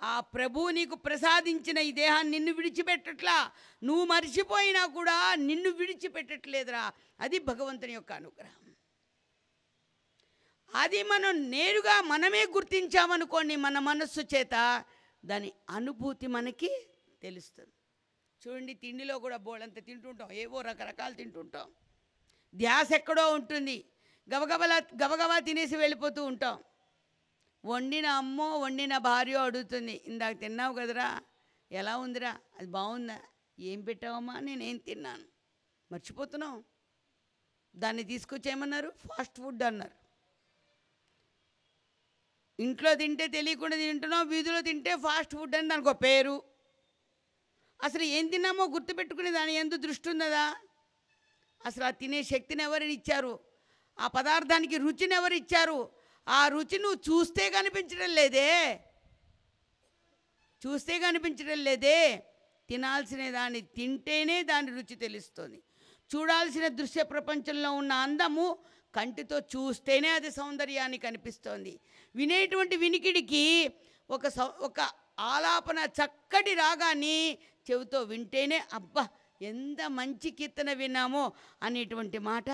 ఆ 0.01 0.19
ప్రభువు 0.19 0.69
నీకు 0.69 0.95
ప్రసాదించిన 0.95 1.77
ఈ 1.77 1.91
దేహాన్ని 1.91 2.31
నిన్ను 2.31 2.53
విడిచిపెట్టట్లా. 2.53 3.51
నువ్వు 3.83 4.05
మర్చిపోయినా 4.05 4.85
కూడా 4.85 5.35
నిన్ను 5.35 5.69
విడిచిపెట్టట్లేదురా. 5.69 6.91
అది 7.19 7.39
భగవంతుని 7.39 7.93
యొక్క 7.93 8.11
అనుగ్రహం. 8.11 8.60
అది 10.75 11.03
మనం 11.03 11.51
నేరుగా 11.51 12.01
మనమే 12.01 12.45
గుర్తించామనుకోండి 12.45 13.55
మన 13.55 13.79
మనస్సు 13.79 14.21
చేత 14.21 14.85
దాని 15.25 15.51
అనుభూతి 15.69 16.27
మనకి 16.27 16.87
తెలుస్తుంది. 17.21 17.69
చూడండి 18.47 18.73
తిండిలో 18.73 19.19
కూడా 19.19 19.37
బోళ్ళంత 19.37 19.85
తింటుంటాం. 19.85 20.31
ఏవో 20.31 20.61
రకరకాలు 20.61 21.13
తింటుంటాం. 21.13 21.71
ధ్యాస 22.55 22.91
ఎక్కడో 22.91 23.33
ఉంటుంది. 23.33 23.85
గబగబలా 24.35 24.77
గబగబా 24.77 25.39
తినేసి 25.39 25.75
వెళ్ళిపోతూ 25.75 26.23
ఉంటాం. 26.23 26.63
వండిన 27.65 28.05
అమ్మో 28.05 28.57
వండిన 28.57 28.97
భార్య 28.97 29.33
అడుగుతుంది 29.33 30.01
ఇందాక 30.05 30.39
తిన్నావు 30.39 30.73
కదరా? 30.73 31.21
ఎలా 31.71 31.97
ఉందిరా? 31.97 32.37
అది 32.57 32.67
బాగుందా? 32.67 33.21
ఏం 33.59 33.81
పెట్టావమ్మా? 33.81 34.39
నేనేం 34.39 34.77
తిన్నాను? 34.77 35.23
మర్చిపోతున్నాం. 35.91 36.63
దాన్ని 37.75 38.03
తీసుకొచ్చేయమన్నారు? 38.03 38.89
ఫాస్ట్ 38.89 39.37
ఫుడ్ 39.37 39.63
అన్నారు. 39.63 40.00
ఇంట్లో 42.59 42.95
తింటే 42.95 43.27
తెలియకుండా 43.27 43.77
తింటున్నాం 43.77 44.27
వీధిలో 44.27 44.61
తింటే 44.61 44.95
ఫాస్ట్ 44.95 45.35
ఫుడ్ 45.35 45.55
అని 45.55 45.67
దానికి 45.67 45.89
ఒక 45.89 46.03
పేరు. 46.03 46.43
అసలు 47.83 48.03
ఏం 48.03 48.27
తిన్నామో 48.27 48.65
గుర్తుపెట్టుకునే 48.65 49.31
దాని 49.31 49.53
ఎందు 49.53 49.75
దృష్టి 49.75 50.09
ఉన్నదా? 50.09 50.55
అసలు 51.65 51.83
ఆ 51.83 51.89
తినే 51.89 52.23
శక్తిని 52.23 52.63
ఎవరిని 52.63 52.93
ఇచ్చారు? 52.93 53.39
ఆ 53.99 54.07
పదార్థానికి 54.07 54.77
రుచిని 54.77 55.15
ఎవరు 55.15 55.33
ఇచ్చారు? 55.33 55.91
ఆ 56.27 56.47
రుచి 56.47 56.79
నువ్వు 56.79 56.99
చూస్తే 57.09 57.49
కనిపించడం 57.49 58.15
లేదే. 58.15 58.79
చూస్తే 60.67 60.99
కనిపించడం 60.99 61.63
లేదే. 61.63 62.23
తినాల్సిన 62.69 63.31
దాన్ని 63.31 63.61
తింటేనే 63.61 64.43
దాని 64.43 64.71
రుచి 64.71 64.95
తెలుస్తుంది. 64.95 65.63
చూడాల్సిన 66.15 66.67
దృశ్య 66.67 67.03
ప్రపంచంలో 67.03 67.71
ఉన్న 67.71 67.91
అందము 67.91 68.57
కంటితో 68.95 69.39
చూస్తేనే 69.39 70.09
అది 70.09 70.31
సౌందర్యాన్ని 70.31 70.97
కనిపిస్తోంది. 70.97 71.79
వినేటువంటి 72.15 72.75
వినికిడికి 72.75 73.73
ఒక 74.09 74.27
సౌ 74.27 74.47
ఒక 74.47 74.79
ఆలాపన 75.19 75.79
చక్కటి 75.79 76.53
రాగాన్ని 76.53 77.37
చెవితో 77.71 78.03
వింటేనే 78.03 78.61
అబ్బా 78.73 79.09
ఎంత 79.41 79.81
మంచి 79.87 80.31
కీర్తన 80.31 80.73
విన్నామో 80.73 81.31
అనేటువంటి 81.63 82.17
మాట 82.17 82.49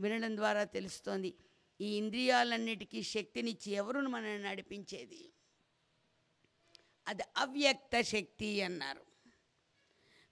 వినడం 0.00 0.36
ద్వారా 0.36 0.64
తెలుస్తోంది. 0.64 1.34
ఈ 1.80 1.96
ఇంద్రియాలన్నిటికీ 1.96 3.02
శక్తినిచ్చి 3.02 3.72
ఎవరును 3.72 4.10
మనల్ని 4.10 4.42
నడిపించేది? 4.42 5.32
అది 7.08 7.22
అవ్యక్త 7.36 8.00
శక్తి 8.00 8.62
అన్నారు. 8.62 9.09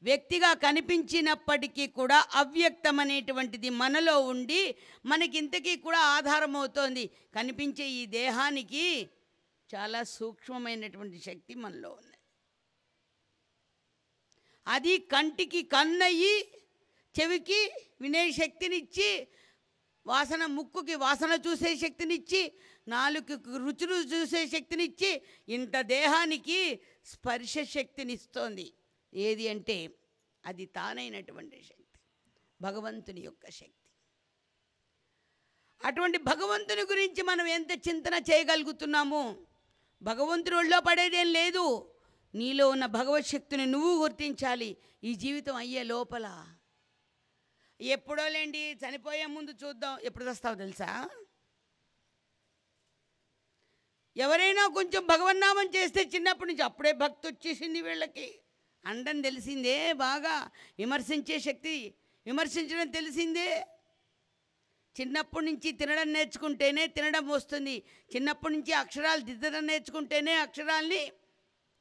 వ్యక్తిగా 0.02 0.50
కనిపించినప్పటికీ 0.64 1.84
కూడా 1.98 2.18
అవ్యక్తం 2.40 2.96
అనేటువంటిది 3.04 3.70
మనలో 3.82 4.16
ఉండి 4.32 4.60
మనకింతకీ 5.10 5.74
కూడా 5.86 6.00
ఆధారం 6.16 6.54
అవుతోంది 6.60 7.04
కనిపించే 7.36 7.86
ఈ 8.00 8.02
దేహానికి 8.20 8.84
చాలా 9.70 10.00
సూక్ష్మమైనటువంటి 10.16 11.18
శక్తి 11.28 11.54
మనలో 11.64 11.90
ఉన్నది. 11.90 12.20
అది 14.66 14.94
కంటికి 15.12 15.60
కన్నయ్యి 15.74 16.34
చెవికి 17.14 17.60
వినే 18.00 18.24
శక్తినిచ్చి 18.40 19.10
వాసన 20.06 20.42
ముక్కుకి 20.56 20.94
వాసన 21.04 21.32
చూసే 21.46 21.70
శక్తినిచ్చి 21.76 22.42
నాలుగు 22.88 23.34
రుచులు 23.64 23.96
చూసే 24.12 24.42
శక్తినిచ్చి 24.54 25.10
ఇంత 25.56 25.76
దేహానికి 25.94 26.60
స్పర్శ 27.12 27.54
శక్తినిస్తోంది. 27.76 28.66
ఏది 29.14 29.48
అంటే 29.48 29.90
అది 30.46 30.66
తానైనటువంటి 30.66 31.62
శక్తి 31.62 32.00
భగవంతుని 32.60 33.20
యొక్క 33.20 33.50
శక్తి. 33.50 33.90
అటువంటి 35.84 36.18
భగవంతుని 36.18 36.82
గురించి 36.82 37.22
మనం 37.22 37.46
ఎంత 37.46 37.88
చింతన 37.88 38.14
చేయగలుగుతున్నామో 38.14 39.36
భగవంతుని 40.02 40.56
ఒళ్ళో 40.56 40.80
పడేదేం 40.80 41.32
లేదు. 41.32 41.94
నీలో 42.34 42.70
ఉన్న 42.70 42.86
భగవత్శక్తిని 42.86 43.66
నువ్వు 43.66 44.02
గుర్తించాలి. 44.02 44.76
ఈ 45.04 45.14
జీవితం 45.14 45.54
అయ్యే 45.54 45.82
లోపల. 45.82 46.56
ఎప్పుడో 47.80 48.28
లేండి 48.28 48.58
చనిపోయే 48.58 49.26
ముందు 49.26 49.50
చూద్దాం. 49.50 49.98
ఎప్పుడు 49.98 50.24
వస్తావు 50.24 50.54
తెలుసా? 50.54 51.10
ఎవరైనా 54.16 54.68
కొంచెం 54.68 55.06
భగవన్నామం 55.06 55.66
చేస్తే 55.76 56.00
చిన్నప్పటి 56.02 56.52
నుంచి 56.52 56.62
అప్పుడే 56.62 56.92
భక్తి 56.92 57.28
వచ్చేసింది 57.28 57.82
వీళ్ళకి. 57.82 58.40
అండం 58.86 59.20
తెలిసిందే 59.20 59.92
బాగా 59.92 60.50
విమర్శించే 60.78 61.38
శక్తి. 61.38 61.94
విమర్శించడం 62.26 62.90
తెలిసిందే. 62.90 63.66
చిన్నప్పటి 65.00 65.46
నుంచి 65.46 65.72
తినడం 65.72 66.12
నేర్చుకుంటేనే 66.12 66.86
తినడం 66.86 67.28
వస్తుంది. 67.28 67.82
చిన్నప్పటి 68.16 68.54
నుంచి 68.54 68.72
అక్షరాలు 68.72 69.20
దిద్దడం 69.20 69.66
నేర్చుకుంటేనే 69.66 70.32
అక్షరాల్ని 70.32 71.12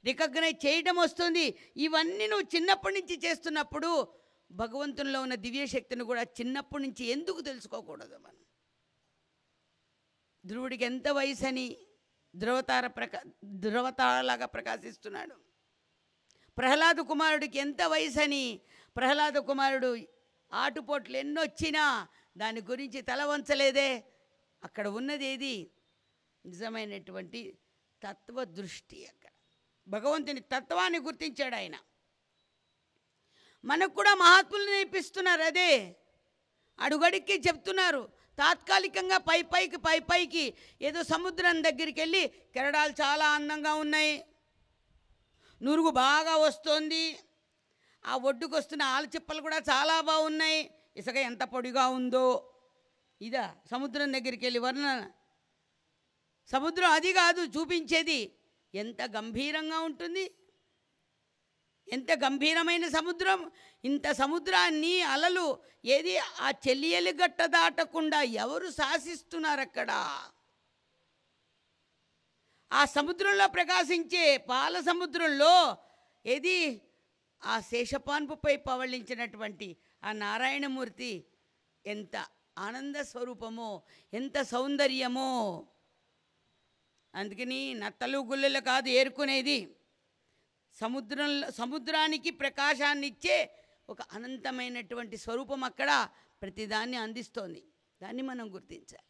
రికగ్నైజ్ 0.05 0.65
చేయడం 0.65 0.95
వస్తుంది. 0.95 1.55
ఇవన్నీ 1.77 2.27
నువ్వు 2.27 2.47
చిన్నప్పటి 2.55 3.01
నుంచి 3.01 3.19
చేస్తున్నప్పుడు 3.25 4.07
భగవంతునిలో 4.51 5.21
ఉన్న 5.21 5.35
దివ్య 5.35 5.65
శక్తిని 5.65 6.03
కూడా 6.03 6.23
చిన్నప్పటి 6.23 6.83
నుంచి 6.83 7.05
ఎందుకు 7.05 7.41
తెలుసుకోకూడదు 7.41 8.17
మనం? 8.17 8.45
ధ్రువుడికి 10.45 10.85
ఎంత 10.85 11.07
వయసు 11.07 11.45
అని 11.45 11.77
ధ్రువతార 12.35 12.87
ప్రకా 12.87 13.21
ధ్రువతారలాగా 13.45 14.45
ప్రకాశిస్తున్నాడు. 14.45 15.46
ప్రహ్లాద 16.57 16.95
కుమారుడికి 16.95 17.57
ఎంత 17.57 17.81
వయసు 17.81 18.19
అని 18.19 18.59
ప్రహ్లాద 18.97 19.31
కుమారుడు 19.31 19.97
ఆటుపోట్లు 20.53 21.17
ఎన్నొచ్చినా 21.17 22.07
దాని 22.37 22.61
గురించి 22.61 23.01
తల 23.01 23.23
వంచలేదే. 23.23 24.03
అక్కడ 24.63 24.87
ఉన్నది 24.87 25.25
ఏది? 25.25 25.71
నిజమైనటువంటి 26.45 27.57
తత్వ 28.03 28.43
దృష్టి 28.43 29.05
అక్కడ. 29.05 29.29
భగవంతుని 29.87 30.39
తత్వాన్ని 30.39 30.99
గుర్తించాడు 30.99 31.55
ఆయన. 31.55 31.75
మనకు 33.65 33.93
కూడా 33.93 34.15
మహాత్ములు 34.15 34.65
నేర్పిస్తున్నారు 34.65 35.41
అదే. 35.41 35.95
అడుగడికి 36.79 37.33
చెప్తున్నారు. 37.33 38.09
తాత్కాలికంగా 38.37 39.17
పై 39.17 39.41
పైకి 39.41 39.77
పై 39.77 39.99
పైకి 39.99 40.53
ఏదో 40.81 41.03
సముద్రం 41.03 41.63
దగ్గరికి 41.63 42.01
వెళ్ళి 42.01 42.27
కెరడాలు 42.27 42.91
చాలా 42.91 43.31
అందంగా 43.31 43.73
ఉన్నాయి. 43.73 44.26
నురుగు 45.61 45.89
బాగా 45.89 46.37
వస్తోంది. 46.37 47.03
ఆ 48.05 48.15
ఒడ్డుకు 48.15 48.55
వస్తున్న 48.55 48.83
ఆలచిప్పలు 48.95 49.41
కూడా 49.41 49.57
చాలా 49.57 50.01
బాగున్నాయి. 50.01 50.59
ఇసుక 50.97 51.15
ఎంత 51.29 51.43
పొడిగా 51.43 51.87
ఉందో. 51.87 52.27
ఇదా 53.21 53.55
సముద్రం 53.71 54.13
దగ్గరికి 54.13 54.45
వెళ్ళి 54.45 54.59
వర్ణన 54.59 54.89
సముద్రం 56.51 56.91
అది 56.91 57.13
కాదు 57.13 57.41
చూపించేది 57.45 58.19
ఎంత 58.73 59.01
గంభీరంగా 59.15 59.79
ఉంటుంది. 59.79 60.25
ఎంత 61.87 62.11
గంభీరమైన 62.23 62.87
సముద్రం. 62.87 63.51
ఇంత 63.83 64.11
సముద్రాన్ని 64.11 65.01
అలలు 65.01 65.45
ఏది 65.85 66.17
ఆ 66.17 66.49
చెల్లియలి 66.67 67.13
గట్ట 67.13 67.41
దాటకుండా 67.41 68.21
ఎవరు 68.21 68.69
శాసిస్తున్నారు 68.71 69.61
అక్కడ? 69.61 69.91
ఆ 72.71 72.85
సముద్రంలో 72.85 73.47
ప్రకాశించే 73.47 74.37
పాల 74.37 74.79
సముద్రంలో 74.79 75.77
ఏది? 76.25 76.81
ఆ 77.43 77.59
శేషపాన్పుపై 77.59 78.55
పవళించినటువంటి 78.55 79.77
ఆ 80.03 80.11
నారాయణమూర్తి 80.11 81.25
ఎంత 81.85 82.25
ఆనంద 82.57 82.95
స్వరూపమో 82.95 83.83
ఎంత 84.13 84.41
సౌందర్యమో. 84.41 85.67
అందుకని 87.15 87.73
నత్తలు 87.73 88.17
గుల్లలు 88.17 88.59
కాదు 88.59 88.89
ఏరుకునేది. 88.89 89.75
సముద్రంలో 90.73 91.51
సముద్రానికి 91.51 92.31
ప్రకాశాన్ని 92.31 93.07
ఇచ్చే 93.07 93.53
ఒక 93.89 94.01
అనంతమైనటువంటి 94.01 95.17
స్వరూపం 95.17 95.63
అక్కడ 95.63 96.09
ప్రతిదాన్ని 96.41 96.97
అందిస్తోంది. 96.97 97.63
దాన్ని 98.01 98.21
మనం 98.21 98.53
గుర్తించాలి. 98.53 99.03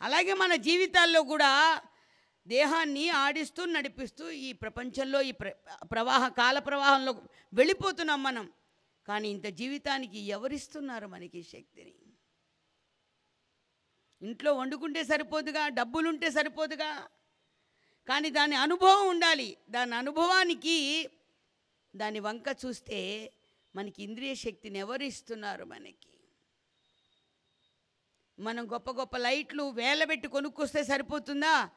అలాగే 0.00 0.34
మన 0.34 0.54
జీవితాల్లో 0.54 1.22
కూడా 1.22 1.82
దేహాన్ని 2.46 3.08
ఆడిస్తూ 3.08 3.64
నడిపిస్తూ 3.64 4.30
ఈ 4.30 4.52
ప్రపంచంలో 4.52 5.22
ఈ 5.22 5.30
ప్ర 5.30 5.48
ప్రవాహ 5.92 6.28
కాల 6.28 6.58
ప్రవాహంలో 6.58 7.12
వెళ్ళిపోతున్నాం 7.54 8.22
మనం. 8.22 8.52
కానీ 9.06 9.28
ఇంత 9.28 9.44
జీవితానికి 9.44 10.18
ఎవరిస్తున్నారు 10.18 11.06
మనకి 11.06 11.42
శక్తిని? 11.42 11.94
ఇంట్లో 14.22 14.52
వండుకుంటే 14.52 15.04
సరిపోదుగా 15.04 15.68
డబ్బులుంటే 15.68 16.30
సరిపోదుగా? 16.30 17.08
కానీ 18.08 18.30
దాని 18.30 18.56
అనుభవం 18.56 19.08
ఉండాలి. 19.08 19.56
దాని 19.70 19.94
అనుభవానికి 19.94 21.10
దాని 21.96 22.20
వంక 22.20 22.44
చూస్తే 22.66 23.32
మనకి 23.76 24.02
ఇంద్రియ 24.02 24.34
శక్తిని 24.34 24.78
ఎవరు 24.78 25.02
ఇస్తున్నారు 25.02 25.64
మనకి? 25.64 26.18
మనం 28.38 28.72
గొప్ప 28.72 28.90
గొప్ప 28.90 29.16
లైట్లు 29.16 29.70
వేలబెట్టి 29.70 30.28
కొనుక్కొస్తే 30.28 30.84
సరిపోతుందా? 30.84 31.70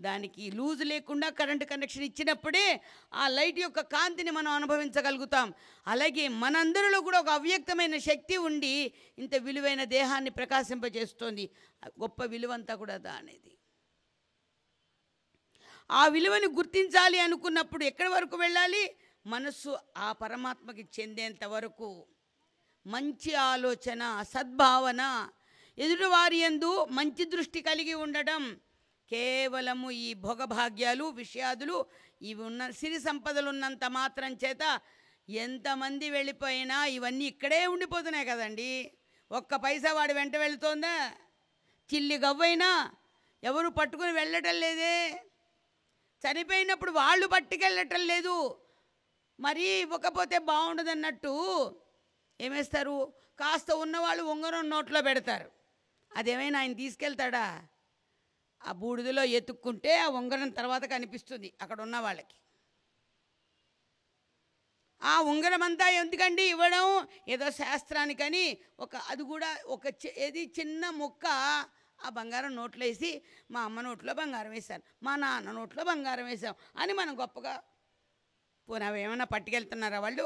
దానికి 0.00 0.50
లూజ్ 0.50 0.84
లేకుండా 0.84 1.28
కరెంటు 1.28 1.64
కనెక్షన్ 1.64 2.02
ఇచ్చినప్పుడే 2.02 2.80
ఆ 3.14 3.28
లైట్ 3.28 3.58
యొక్క 3.58 3.80
కాంతిని 3.80 4.30
మనం 4.30 4.52
అనుభవించగలుగుతాం. 4.52 5.54
అలాగే 5.86 6.28
మనందరిలో 6.28 7.00
కూడా 7.00 7.20
ఒక 7.20 7.28
అవ్యక్తమైన 7.28 7.98
శక్తి 7.98 8.36
ఉండి 8.36 8.92
ఇంత 9.18 9.34
విలువైన 9.34 9.84
దేహాన్ని 9.84 10.30
ప్రకాశింపజేస్తోంది. 10.30 11.50
గొప్ప 11.86 12.24
విలువంతా 12.24 12.74
కూడా 12.74 12.96
దానిది 12.96 13.52
ఆ 15.90 16.06
విలువని 16.06 16.46
గుర్తించాలి 16.46 17.18
అనుకున్నప్పుడు 17.18 17.84
ఎక్కడి 17.84 18.08
వరకు 18.08 18.36
వెళ్ళాలి? 18.36 18.82
మనస్సు 19.26 19.70
ఆ 19.96 20.12
పరమాత్మకి 20.12 20.82
చెందేంత 20.96 21.44
వరకు. 21.44 22.06
మంచి 22.86 23.34
ఆలోచన 23.34 24.02
సద్భావన. 24.22 25.02
ఎదుటివారి 25.78 26.38
యందు 26.38 26.70
మంచి 26.84 27.24
దృష్టి 27.24 27.60
కలిగి 27.60 27.94
ఉండడం 27.94 28.60
కేవలము 29.12 29.90
ఈ 29.90 30.14
భోగభాగ్యాలు 30.14 31.04
విషయాదులు 31.04 31.86
ఇవి 32.22 32.42
ఉన్న 32.42 32.70
సిరి 32.70 33.00
సంపదలు 33.00 33.48
ఉన్నంత 33.48 33.84
మాత్రం 33.84 34.36
చేత 34.44 34.80
ఎంతమంది 35.28 36.10
వెళ్ళిపోయినా 36.10 36.84
ఇవన్నీ 36.84 37.24
ఇక్కడే 37.24 37.66
ఉండిపోతున్నాయి 37.66 38.26
కదండి. 38.26 38.92
ఒక్క 39.32 39.54
పైసా 39.54 39.92
వాడి 39.92 40.12
వెంట 40.12 40.36
వెళుతోందా? 40.36 41.12
చిల్లి 41.94 42.18
గవ్వైనా 42.18 42.92
ఎవరు 43.44 43.68
పట్టుకుని 43.68 44.12
వెళ్ళటం 44.12 44.60
లేదే. 44.60 45.22
చనిపోయినప్పుడు 46.24 46.90
వాళ్ళు 46.90 47.26
పట్టుకెళ్ళటం 47.26 48.06
లేదు. 48.06 48.60
మరీ 49.40 49.62
ఇవ్వకపోతే 49.62 50.38
బాగుండదన్నట్టు 50.38 51.34
ఏమేస్తారు? 52.40 53.12
కాస్త 53.40 53.70
ఉన్నవాళ్ళు 53.70 54.22
ఉంగరం 54.22 54.70
నోట్లో 54.70 55.02
పెడతారు. 55.02 55.50
అదేమైనా 56.16 56.58
ఆయన 56.58 56.72
తీసుకెళ్తాడా? 56.72 57.66
ఆ 58.62 58.72
బూడిదలో 58.72 59.24
ఎత్తుక్కుంటే 59.38 59.92
ఆ 59.96 60.08
ఉంగరం 60.18 60.50
తర్వాత 60.50 60.84
కనిపిస్తుంది 60.94 61.48
అక్కడ 61.60 61.78
ఉన్న 61.80 61.96
వాళ్ళకి. 62.00 62.36
ఆ 65.02 65.14
ఉంగరం 65.30 65.62
అంతా 65.62 65.86
ఎందుకండి 66.00 66.42
ఇవ్వడం? 66.44 66.86
ఏదో 67.28 67.46
శాస్త్రానికని 67.50 68.44
ఒక 68.78 68.94
అది 69.08 69.22
కూడా 69.22 69.50
ఒక 69.66 69.84
ఏది 70.26 70.42
చిన్న 70.58 70.90
ముక్క 70.92 71.24
ఆ 71.98 72.08
బంగారం 72.10 72.52
నోట్లో 72.54 72.84
వేసి 72.84 73.10
మా 73.50 73.60
అమ్మ 73.64 73.80
నోట్లో 73.80 74.12
బంగారం 74.14 74.50
వేశాను 74.50 74.84
మా 75.02 75.16
నాన్న 75.16 75.52
నోట్లో 75.52 75.82
బంగారం 75.84 76.24
వేసాం 76.24 76.54
అని 76.76 76.92
మనం 76.92 77.14
గొప్పగా 77.20 77.54
పోనీ 78.68 78.84
అవి 78.84 79.00
ఏమైనా 79.02 79.26
పట్టుకెళ్తున్నారా 79.34 79.98
వాళ్ళు? 80.00 80.24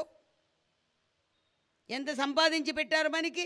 ఎంత 1.89 2.09
సంపాదించి 2.15 2.71
పెట్టారు 2.71 3.09
మనకి? 3.09 3.45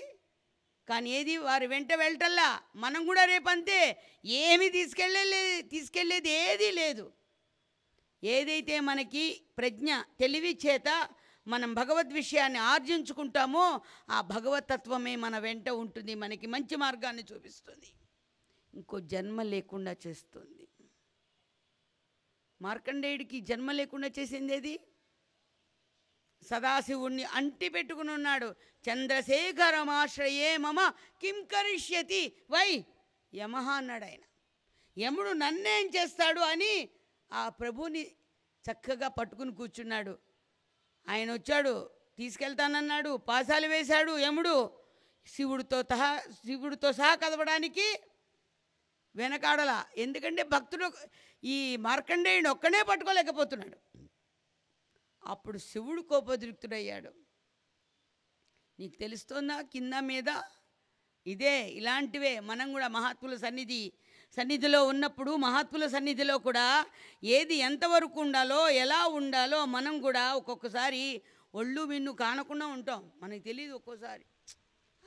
కానీ 0.89 1.09
ఏది? 1.09 1.37
వారి 1.37 1.67
వెంట 1.67 1.93
వెళ్ళటల్లా 1.93 2.61
మనం 2.75 3.05
కూడా 3.05 3.25
రేపంతే. 3.25 4.03
ఏమి 4.25 4.69
తీసుకెళ్ళలే 4.69 5.61
తీసుకెళ్ళేది 5.61 6.29
ఏదీ 6.29 6.71
లేదు. 6.71 7.11
ఏదైతే 8.23 8.79
మనకి 8.79 9.41
ప్రజ్ఞ 9.57 9.89
తెలివి 10.19 10.59
చేత 10.65 11.09
మనం 11.47 11.73
భగవద్ 11.73 12.13
విషయాన్ని 12.13 12.59
ఆర్జించుకుంటామో 12.59 13.81
ఆ 14.09 14.21
భగవతత్వమే 14.21 15.15
మన 15.15 15.37
వెంట 15.37 15.69
ఉంటుంది. 15.69 16.15
మనకి 16.15 16.47
మంచి 16.47 16.75
మార్గాన్ని 16.75 17.23
చూపిస్తుంది. 17.33 17.89
ఇంకో 18.73 18.99
జన్మ 18.99 19.41
లేకుండా 19.41 19.95
చేస్తుంది. 20.07 20.67
మార్కండేయుడికి 22.61 23.39
జన్మ 23.39 23.71
లేకుండా 23.71 24.09
చేసింది 24.19 24.53
ఏది 24.53 24.79
సదాశివుణ్ణి 26.49 27.23
అంటి 27.23 27.69
పెట్టుకుని 27.69 28.11
ఉన్నాడు 28.11 28.55
చంద్రశేఖరమాశ్రయే 28.89 30.57
మమ 30.57 30.93
కిం 31.21 31.43
కరిష్యతి 31.43 32.33
వై? 32.51 32.85
యమహ 33.33 33.69
అన్నాడు 33.69 34.03
ఆయన. 34.03 34.19
యముడు 34.97 35.29
నన్నేం 35.29 35.85
చేస్తాడు 35.87 36.39
అని 36.39 36.89
ఆ 37.33 37.49
ప్రభుని 37.49 38.11
చక్కగా 38.71 39.07
పట్టుకుని 39.07 39.55
కూర్చున్నాడు. 39.55 40.19
ఆయన 41.09 41.33
వచ్చాడు 41.33 41.89
తీసుకెళ్తానన్నాడు 42.17 43.17
పాసాలు 43.17 43.67
వేశాడు 43.67 44.19
యముడు. 44.19 44.71
శివుడితో 45.27 45.83
సహా 45.83 46.19
శివుడితో 46.45 46.93
సహా 46.93 47.15
కదవడానికి 47.15 47.99
వెనకాడల. 49.15 49.85
ఎందుకంటే 49.97 50.43
భక్తుడు 50.43 50.91
ఈ 51.43 51.77
మార్కండేయుడు 51.77 52.49
ఒక్కనే 52.49 52.83
పట్టుకోలేకపోతున్నాడు. 52.83 53.88
అప్పుడు 55.25 55.57
శివుడు 55.57 56.01
కోపదృక్తుడయ్యాడు 56.01 57.11
నీకు 58.79 58.95
తెలుస్తోందా 58.99 59.61
కింద 59.61 59.93
మీద? 59.99 60.41
ఇదే 61.27 61.69
ఇలాంటివే. 61.69 62.39
మనం 62.39 62.71
కూడా 62.71 62.87
మహాత్ముల 62.87 63.35
సన్నిధి 63.35 63.91
సన్నిధిలో 64.35 64.87
ఉన్నప్పుడు 64.87 65.35
మహాత్ముల 65.35 65.87
సన్నిధిలో 65.87 66.37
కూడా 66.37 66.87
ఏది 67.23 67.55
ఎంతవరకు 67.55 68.21
ఉండాలో 68.21 68.69
ఎలా 68.69 69.07
ఉండాలో 69.07 69.65
మనం 69.65 70.01
కూడా 70.01 70.35
ఒక్కొక్కసారి 70.35 71.21
ఒళ్ళు 71.55 71.81
విన్ను 71.81 72.11
కానకుండా 72.11 72.65
ఉంటాం. 72.67 73.11
మనకు 73.21 73.39
తెలియదు 73.39 73.73
ఒక్కోసారి. 73.73 74.25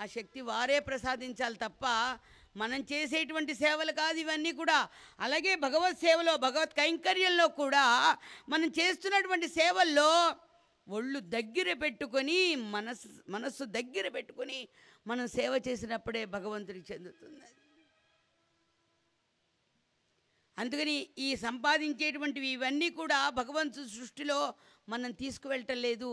ఆ 0.02 0.06
శక్తి 0.06 0.40
వారే 0.40 0.80
ప్రసాదించాలి 0.80 1.56
తప్ప 1.56 1.84
మనం 2.60 2.80
చేసేటువంటి 2.92 3.52
సేవలు 3.62 3.92
కాదు 4.00 4.18
ఇవన్నీ 4.24 4.52
కూడా. 4.60 4.78
అలాగే 5.24 5.52
భగవత్ 5.66 6.02
సేవలో 6.06 6.32
భగవత్ 6.46 6.74
కైంకర్యంలో 6.80 7.46
కూడా 7.60 7.84
మనం 8.52 8.68
చేస్తున్నటువంటి 8.80 9.48
సేవల్లో 9.60 10.10
ఒళ్ళు 10.96 11.18
దగ్గర 11.36 11.68
పెట్టుకొని 11.82 12.38
మనసు 12.74 13.08
మనస్సు 13.34 13.64
దగ్గర 13.78 14.06
పెట్టుకొని 14.16 14.60
మనం 15.10 15.26
సేవ 15.38 15.52
చేసినప్పుడే 15.66 16.22
భగవంతుడికి 16.36 16.86
చెందుతుంది. 16.92 17.46
అందుకని 20.62 20.96
ఈ 21.26 21.28
సంపాదించేటువంటివి 21.46 22.48
ఇవన్నీ 22.56 22.88
కూడా 23.00 23.18
భగవంతు 23.40 23.82
సృష్టిలో 23.96 24.38
మనం 24.92 25.10
తీసుకువెళ్ళటం 25.22 25.78
లేదు. 25.86 26.10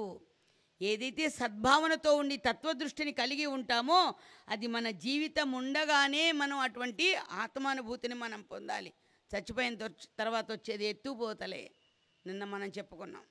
ఏదైతే 0.81 1.29
సద్భావనతో 1.29 2.15
ఉండి 2.15 2.37
తత్వదృష్టిని 2.37 3.11
కలిగి 3.11 3.45
ఉంటామో 3.45 4.13
అది 4.49 4.67
మన 4.67 4.89
జీవితం 4.89 5.51
ఉండగానే 5.51 6.31
మనం 6.31 6.57
అటువంటి 6.57 7.15
ఆత్మానుభూతిని 7.15 8.13
మనం 8.13 8.41
పొందాలి. 8.41 8.93
చచ్చిపోయిన 9.31 9.87
తర్వాత 10.19 10.51
వచ్చేది 10.51 10.85
ఎత్తుపోతలే 10.85 11.71
నిన్న 12.25 12.43
మనం 12.43 12.67
చెప్పుకున్నాం. 12.67 13.23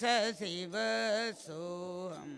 सोऽहम् 1.44 2.36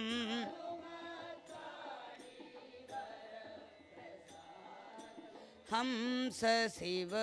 ஹம்ச 5.70 6.43
சிவ 6.76 7.14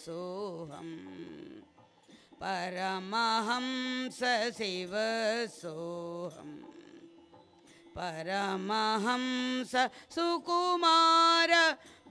சோஹம் 0.00 0.96
परमहंस 2.42 4.20
शिव 4.58 4.92
सोऽहम् 5.60 6.56
परमहंस 7.98 9.72
सुकुमार 10.14 11.52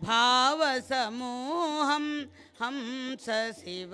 भावसमूहं 0.03 2.05
हंस 2.61 3.29
शिव 3.59 3.93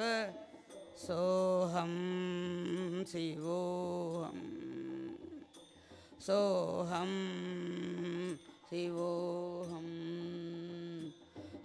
सोऽहं 0.97 1.93
शिवोऽहं। 3.05 4.39
सोऽहं 6.21 7.11
शिवोऽहं। 8.69 9.87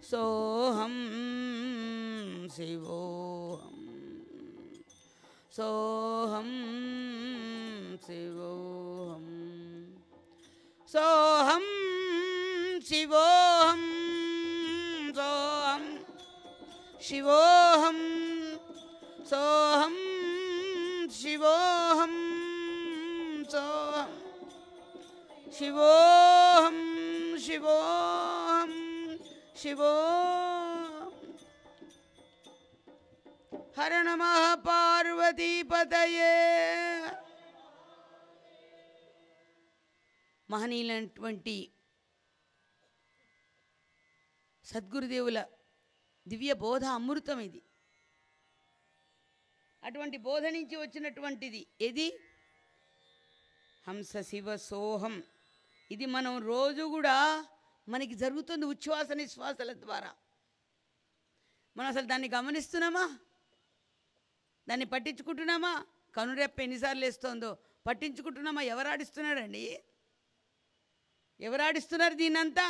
सोऽहं 0.03 0.97
शिवोऽहम् 2.49 3.68
सोऽहं 5.59 6.51
शिवोऽहं। 8.07 9.25
सोऽहं 10.93 11.65
शिवोऽहं 12.89 13.83
सोऽहं 15.19 15.85
शिवोऽहं 17.03 17.99
सोऽहं 19.31 19.97
शिवोऽहं 21.19 22.15
सोऽहं 23.53 24.09
शिवोऽहं 25.59 26.79
शिवोऽहं 27.39 28.71
शिवोऽहम् 29.63 30.68
హర 33.79 34.03
నమ 34.03 34.23
పార్వతీపతయే 34.67 36.31
మహనీయులైనటువంటి 40.51 41.75
సద్గురుదేవుల 44.65 45.47
దివ్య 46.29 46.53
బోధ 46.53 46.85
అమృతం 46.85 47.41
ఇది. 47.41 47.63
అటువంటి 49.85 50.17
బోధ 50.17 50.45
నుంచి 50.47 50.77
వచ్చినటువంటిది 50.77 51.67
ఏది? 51.81 52.09
హంస 53.89 54.17
శివ 54.17 54.57
సోహం. 54.57 55.23
ఇది 55.91 56.07
మనం 56.07 56.39
రోజు 56.39 56.83
కూడా 56.83 57.47
మనకి 57.89 58.15
జరుగుతుంది 58.15 58.67
ఉచ్ఛ్వాస 58.67 59.11
నిశ్వాసల 59.13 59.73
ద్వారా. 59.73 60.15
మనం 61.77 61.89
అసలు 61.89 62.07
దాన్ని 62.07 62.29
గమనిస్తున్నామా? 62.29 63.19
దాన్ని 64.69 64.87
పట్టించుకుంటున్నామా? 64.87 65.73
కనురెప్ప 66.15 66.61
ఎన్నిసార్లు 66.61 67.05
వేస్తోందో 67.05 67.51
పట్టించుకుంటున్నామా? 67.87 68.63
ఎవరు 68.63 68.89
ఆడిస్తున్నారండి 68.89 69.65
ఎవరు 71.41 71.63
ఆడిస్తున్నారు 71.63 72.15
దీన్నంతా? 72.15 72.67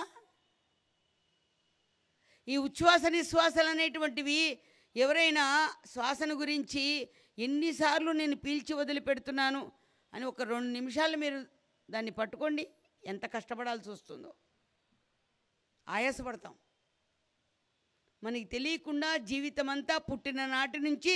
ఈ 2.49 2.57
ఉచ్ఛ్వాస 2.57 3.05
నిశ్వాసాలు 3.07 3.69
అనేటువంటివి 3.69 4.41
ఎవరైనా 4.97 5.45
శ్వాసను 5.87 6.35
గురించి 6.35 6.85
ఎన్నిసార్లు 7.39 8.11
నేను 8.21 8.37
పీల్చి 8.37 8.73
వదిలిపెడుతున్నాను 8.75 9.73
అని 10.15 10.25
ఒక 10.25 10.43
రెండు 10.43 10.71
నిమిషాలు 10.79 11.17
మీరు 11.17 11.39
దాన్ని 11.91 12.11
పట్టుకోండి. 12.11 12.65
ఎంత 13.05 13.25
కష్టపడాల్సి 13.35 13.91
వస్తుందో. 13.91 14.35
ఆయాసపడతాం. 15.89 16.55
మనకి 18.23 18.45
తెలియకుండా 18.45 19.17
జీవితం 19.17 19.69
అంతా 19.69 19.99
పుట్టిన 19.99 20.47
నాటి 20.47 20.79
నుంచి 20.79 21.15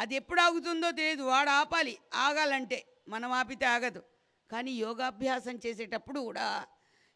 అది 0.00 0.14
ఎప్పుడు 0.14 0.40
ఆగుతుందో 0.40 0.90
తెలియదు 0.90 1.22
వాడు 1.22 1.50
ఆపాలి. 1.50 1.98
ఆగాలంటే 2.14 2.78
మనం 3.08 3.30
ఆపితే 3.32 3.66
ఆగదు. 3.66 4.02
కానీ 4.50 4.72
యోగాభ్యాసం 4.72 5.58
చేసేటప్పుడు 5.66 6.20
కూడా 6.20 6.66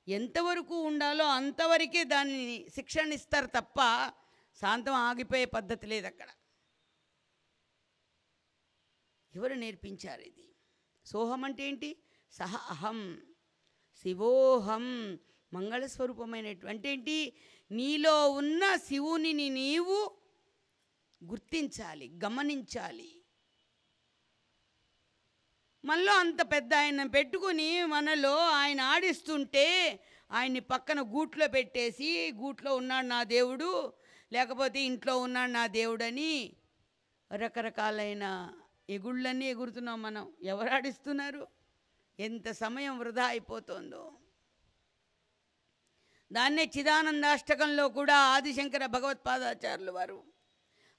ఎంతవరకు 0.08 0.76
ఉండాలో 0.82 1.24
అంతవరకే 1.24 2.04
దానిని 2.04 2.66
శిక్షణ 2.74 3.12
ఇస్తారు 3.12 3.46
తప్ప 3.46 3.78
శాంతం 4.60 4.92
ఆగిపోయే 4.92 5.44
పద్ధతి 5.44 5.86
లేదు 5.86 6.06
అక్కడ. 6.06 6.28
ఎవరు 9.34 9.54
నేర్పించారు 9.54 10.20
ఇది? 10.20 10.54
సోహం 11.06 11.44
అంటే 11.44 11.62
ఏంటి? 11.68 11.96
సహ 12.30 12.56
అహం 12.70 13.22
శివోహం 14.02 14.84
మంగళస్వరూపమైనటువంటి 15.52 16.88
ఏంటి? 16.88 17.32
నీలో 17.70 18.30
ఉన్న 18.30 18.76
శివునిని 18.76 19.48
నీవు 19.48 20.23
గుర్తించాలి 21.30 22.20
గమనించాలి. 22.24 23.20
మనలో 25.84 26.12
అంత 26.12 26.42
పెద్ద 26.42 26.74
ఆయన 26.74 27.06
పెట్టుకుని 27.06 27.86
మనలో 27.86 28.36
ఆయన 28.36 28.80
ఆడిస్తుంటే 28.80 30.00
ఆయన్ని 30.30 30.60
పక్కన 30.60 31.00
గూట్లో 31.00 31.48
పెట్టేసి 31.48 32.32
గూట్లో 32.32 32.76
ఉన్నాడు 32.76 33.06
నా 33.06 33.22
దేవుడు 33.22 33.92
లేకపోతే 34.32 34.80
ఇంట్లో 34.80 35.18
ఉన్నాడు 35.18 35.50
నా 35.50 35.66
దేవుడని 35.66 36.56
రకరకాలైన 37.34 38.52
ఎగుళ్ళన్నీ 38.90 39.46
ఎగురుతున్నాం 39.46 40.02
మనం. 40.02 40.32
ఎవరు 40.42 40.74
ఆడిస్తున్నారు? 40.74 41.46
ఎంత 42.20 42.50
సమయం 42.50 42.98
వృధా 42.98 43.24
అయిపోతుందో. 43.24 44.12
దాన్నే 46.32 46.70
చిదానందాష్టకంలో 46.78 47.88
కూడా 47.88 48.16
ఆదిశంకర 48.16 48.86
భగవత్పాదాచార్యులు 48.86 49.92
వారు 49.92 50.33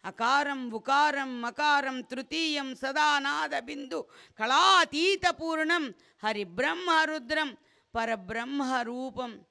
అకారం 0.06 0.72
ఉకారం 0.72 1.42
మకారం 1.42 2.02
తృతీయం 2.02 2.76
సదానాద 2.76 3.60
బిందు 3.60 4.06
కళాతీత 4.40 5.30
పూర్ణం 5.30 5.94
హరిబ్రహ్మ 6.24 6.92
రుద్రం 7.04 7.58
పరబ్రహ్మ 7.96 8.80
రూపం 8.82 9.46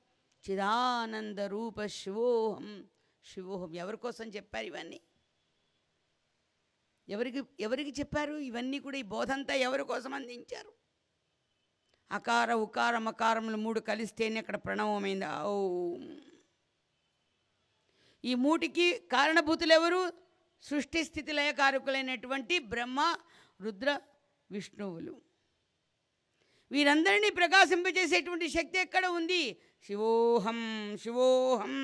చిదానంద 0.50 1.38
రూప 1.38 1.86
శివోహం 1.86 2.84
శివోహం. 3.24 3.74
ఎవరి 3.74 3.96
కోసం 3.96 4.26
చెప్పారు 4.28 4.66
ఇవన్నీ? 4.66 5.00
ఎవరికి 7.08 7.42
ఎవరికి 7.60 8.00
చెప్పారు? 8.00 8.32
ఇవన్నీ 8.32 8.78
కూడా 8.78 8.96
ఈ 8.96 9.02
బోధంతా 9.02 9.54
ఎవరి 9.54 9.84
కోసం 9.84 10.14
అందించారు? 10.14 10.72
అకార 12.10 12.52
ఉకార 12.52 12.98
మకారములు 12.98 13.56
మూడు 13.56 13.80
కలిస్తేనే 13.80 14.40
అక్కడ 14.40 14.56
ప్రణవమైంది. 14.56 15.26
ఓ 15.42 15.54
ఈ 18.24 18.34
మూటికి 18.34 18.98
కారణభూతులు 19.12 19.72
ఎవరు 19.72 20.23
సృష్టి 20.68 21.00
స్థితి 21.04 21.32
లయకారకులైనటువంటి 21.32 22.58
బ్రహ్మ 22.72 23.00
రుద్ర 23.60 24.00
విష్ణువులు. 24.50 25.14
వీరందరినీ 26.70 27.30
ప్రకాశింపజేసేటువంటి 27.30 28.46
శక్తి 28.48 28.78
ఎక్కడ 28.78 29.06
ఉంది? 29.06 29.42
శివోహం 29.86 30.60
శివోహం. 31.02 31.74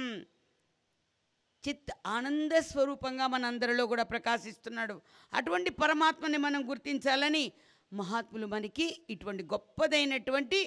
చిత్ 1.64 1.92
ఆనంద 2.06 2.52
స్వరూపంగా 2.52 3.26
మనందరిలో 3.26 3.84
కూడా 3.86 4.02
ప్రకాశిస్తున్నాడు. 4.02 4.96
అటువంటి 5.34 5.70
పరమాత్మని 5.70 6.38
మనం 6.38 6.70
గుర్తించాలని 6.70 7.44
మహాత్ములు 7.92 8.46
మనకి 8.46 8.86
ఇటువంటి 9.10 9.42
గొప్పదైనటువంటి 9.42 10.60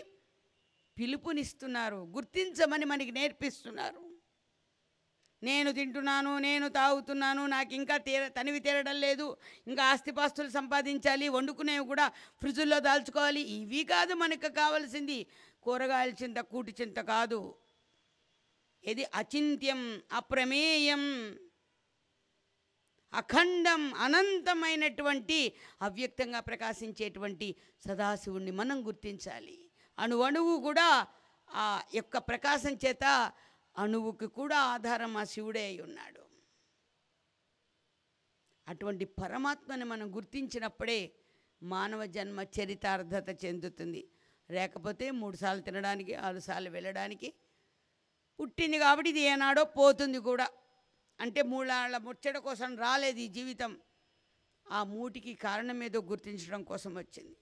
పిలుపునిస్తున్నారు 0.97 1.95
గుర్తించమని 1.95 2.85
మనకి 2.85 3.11
నేర్పిస్తున్నారు. 3.11 4.02
నేను 5.43 5.69
తింటున్నాను 5.71 6.31
నేను 6.37 6.67
తాగుతున్నాను 6.67 7.45
నాకు 7.45 7.73
ఇంకా 7.73 7.97
తీర 7.97 8.27
తనివి 8.27 8.59
తీరడం 8.59 8.97
లేదు. 9.05 9.27
ఇంకా 9.67 9.83
ఆస్తిపాస్తులు 9.83 10.49
సంపాదించాలి 10.49 11.27
వండుకునేవి 11.29 11.85
కూడా 11.85 12.05
ఫ్రిడ్జుల్లో 12.39 12.79
దాల్చుకోవాలి. 12.79 13.41
ఇవి 13.41 13.83
కాదు 13.83 14.13
మనకు 14.13 14.51
కావాల్సింది. 14.53 15.19
కూరగాయల 15.63 16.13
చింత 16.23 16.39
కూటి 16.53 16.75
చింత 16.81 16.99
కాదు. 17.13 17.41
ఇది 18.83 19.03
అచింత్యం 19.15 19.81
అప్రమేయం 20.11 21.03
అఖండం 23.13 23.81
అనంతమైనటువంటి 23.93 25.39
అవ్యక్తంగా 25.81 26.39
ప్రకాశించేటువంటి 26.39 27.47
సదాశివుణ్ణి 27.87 28.51
మనం 28.51 28.77
గుర్తించాలి. 28.87 29.57
అణువణువు 29.99 30.53
కూడా 30.61 30.87
ఆ 31.49 31.65
యొక్క 31.93 32.17
ప్రకాశం 32.17 32.73
చేత 32.85 33.05
అణువుకి 33.77 34.27
కూడా 34.27 34.57
ఆధారం 34.57 35.17
ఆ 35.17 35.23
శివుడే 35.23 35.65
అయి 35.65 35.81
ఉన్నాడు. 35.81 36.23
అటువంటి 38.67 39.05
పరమాత్మని 39.05 39.83
మనం 39.83 40.15
గుర్తించినప్పుడే 40.15 41.11
మానవ 41.63 42.05
జన్మ 42.05 42.41
చరితార్థత 42.41 43.45
చెందుతుంది. 43.45 44.07
లేకపోతే 44.51 45.11
మూడుసార్లు 45.11 45.61
తినడానికి 45.61 46.13
ఆరుసార్లు 46.13 46.69
వెళ్ళడానికి 46.69 47.33
పుట్టింది 48.39 48.79
కాబట్టి 48.79 49.09
ఇది 49.09 49.19
ఏనాడో 49.19 49.63
పోతుంది 49.63 50.19
కూడా. 50.19 50.49
అంటే 51.19 51.41
మూడాళ్ళ 51.41 51.97
ముచ్చట 51.97 52.37
కోసం 52.37 52.77
రాలేదు 52.77 53.19
ఈ 53.19 53.27
జీవితం. 53.27 53.77
ఆ 54.71 54.83
మూటికి 54.83 55.33
కారణం 55.33 55.83
ఏదో 55.83 56.01
గుర్తించడం 56.01 56.63
కోసం 56.63 56.95
వచ్చింది. 56.95 57.37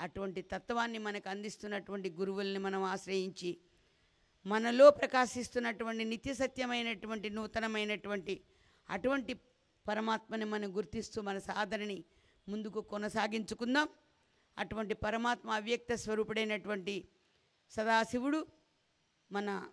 అటువంటి 0.00 0.42
తత్వాన్ని 0.42 0.98
మనకు 0.98 1.28
అందిస్తున్నటువంటి 1.28 2.10
గురువుల్ని 2.10 2.58
మనం 2.58 2.82
ఆశ్రయించి 2.82 3.58
మనలో 4.46 4.90
ప్రకాశిస్తున్నటువంటి 4.90 6.04
నిత్య 6.04 6.34
సత్యమైనటువంటి 6.34 7.30
నూతనమైనటువంటి 7.30 8.40
అటువంటి 8.90 9.34
పరమాత్మని 9.88 10.44
మనం 10.44 10.76
గుర్తిస్తూ 10.76 11.22
మన 11.22 11.38
సాధనని 11.38 12.04
ముందుకు 12.48 12.80
కొనసాగించుకుందాం. 12.80 13.88
అటువంటి 14.58 14.94
పరమాత్మ 14.94 15.50
అవ్యక్త 15.50 15.94
స్వరూపుడైనటువంటి 15.94 17.08
సదాశివుడు 17.70 18.46
మన 19.32 19.68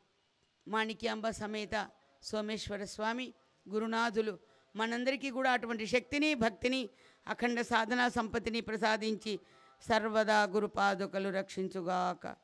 మాణిక్యాంబ 0.68 1.30
సమేత 1.30 1.90
సోమేశ్వర 2.24 2.84
స్వామి 2.84 3.34
గురునాథులు 3.70 4.40
మనందరికీ 4.76 5.30
కూడా 5.30 5.52
అటువంటి 5.52 5.88
శక్తిని 5.88 6.34
భక్తిని 6.34 6.90
అఖండ 7.28 7.62
సాధనా 7.62 8.10
సంపత్తిని 8.10 8.62
ప్రసాదించి 8.62 9.40
సర్వదా 9.82 10.44
గురుపాదుకలు 10.44 11.30
రక్షించుగాక. 11.30 12.36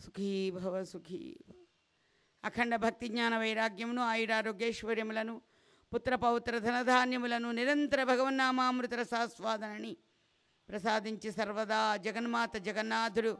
సుఖీ 0.00 0.50
భవ 0.50 0.84
సుఖీ 0.84 1.38
భవ. 1.48 1.59
అఖండ 2.44 2.76
భక్తి 2.76 3.08
జ్ఞాన 3.08 3.38
వైరాగ్యమును 3.38 4.02
ఆయురారోగ్యైశ్వర్యములను 4.02 5.40
పుత్ర 5.94 6.14
పౌత్ర 6.14 6.58
ధనధాన్యములను 6.58 7.52
నిరంతర 7.52 8.04
భగవన్నామామృత 8.04 8.94
రసాస్వాదనని 8.94 9.96
ప్రసాదించి 10.68 11.32
సర్వదా 11.32 11.96
జగన్మాత 11.96 12.56
జగన్నాథుడు 12.56 13.38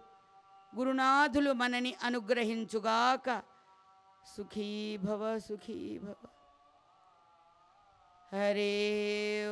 గురునాథులు 0.76 1.52
మనని 1.52 1.94
అనుగ్రహించుగాక. 2.02 3.42
సుఖీ 4.36 4.96
భవ 4.96 5.38
సుఖీ 5.38 5.98
భవ. 5.98 6.14
హరే 8.32 9.46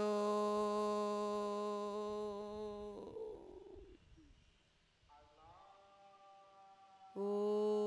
ఓ. 7.17 7.78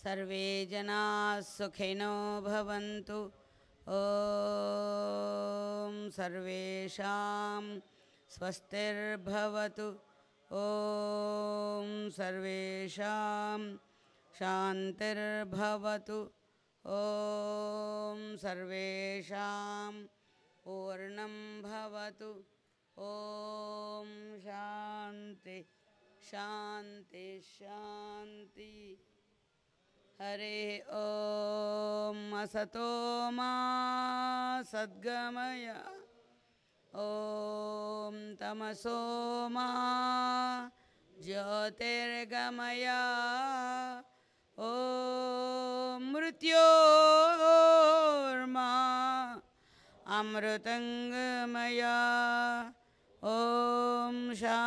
सर्वे 0.00 0.44
जना 0.70 0.98
सुखिनो 1.46 2.12
भवन्तु। 2.44 3.16
ॐ 3.96 5.96
सर्वेषां 6.16 7.64
स्वस्तिर्भवतु। 8.34 9.88
ॐ 10.60 11.90
सर्वेषां 12.18 13.58
भवतु 15.54 16.18
ओम 16.84 18.22
सर्वेषां 18.44 19.92
पूर्णं 20.64 21.36
भवतु। 21.68 22.30
ॐ 22.96 24.08
शांति 24.46 25.58
शांति, 26.30 27.28
शांति 27.44 28.72
हरे 30.20 30.84
ॐ 30.92 32.16
असतो 32.38 32.88
मा 33.32 33.52
सद्गमय। 34.70 35.64
ॐ 37.04 38.18
तमसो 38.40 38.96
मा 39.54 39.64
ज्योतिर्गमय। 41.24 42.84
ॐ 44.68 44.68
मृत्योर्मा 46.12 46.68
अमृतङ्गमया। 50.18 51.96
ॐ 53.22 54.20
शा 54.42 54.58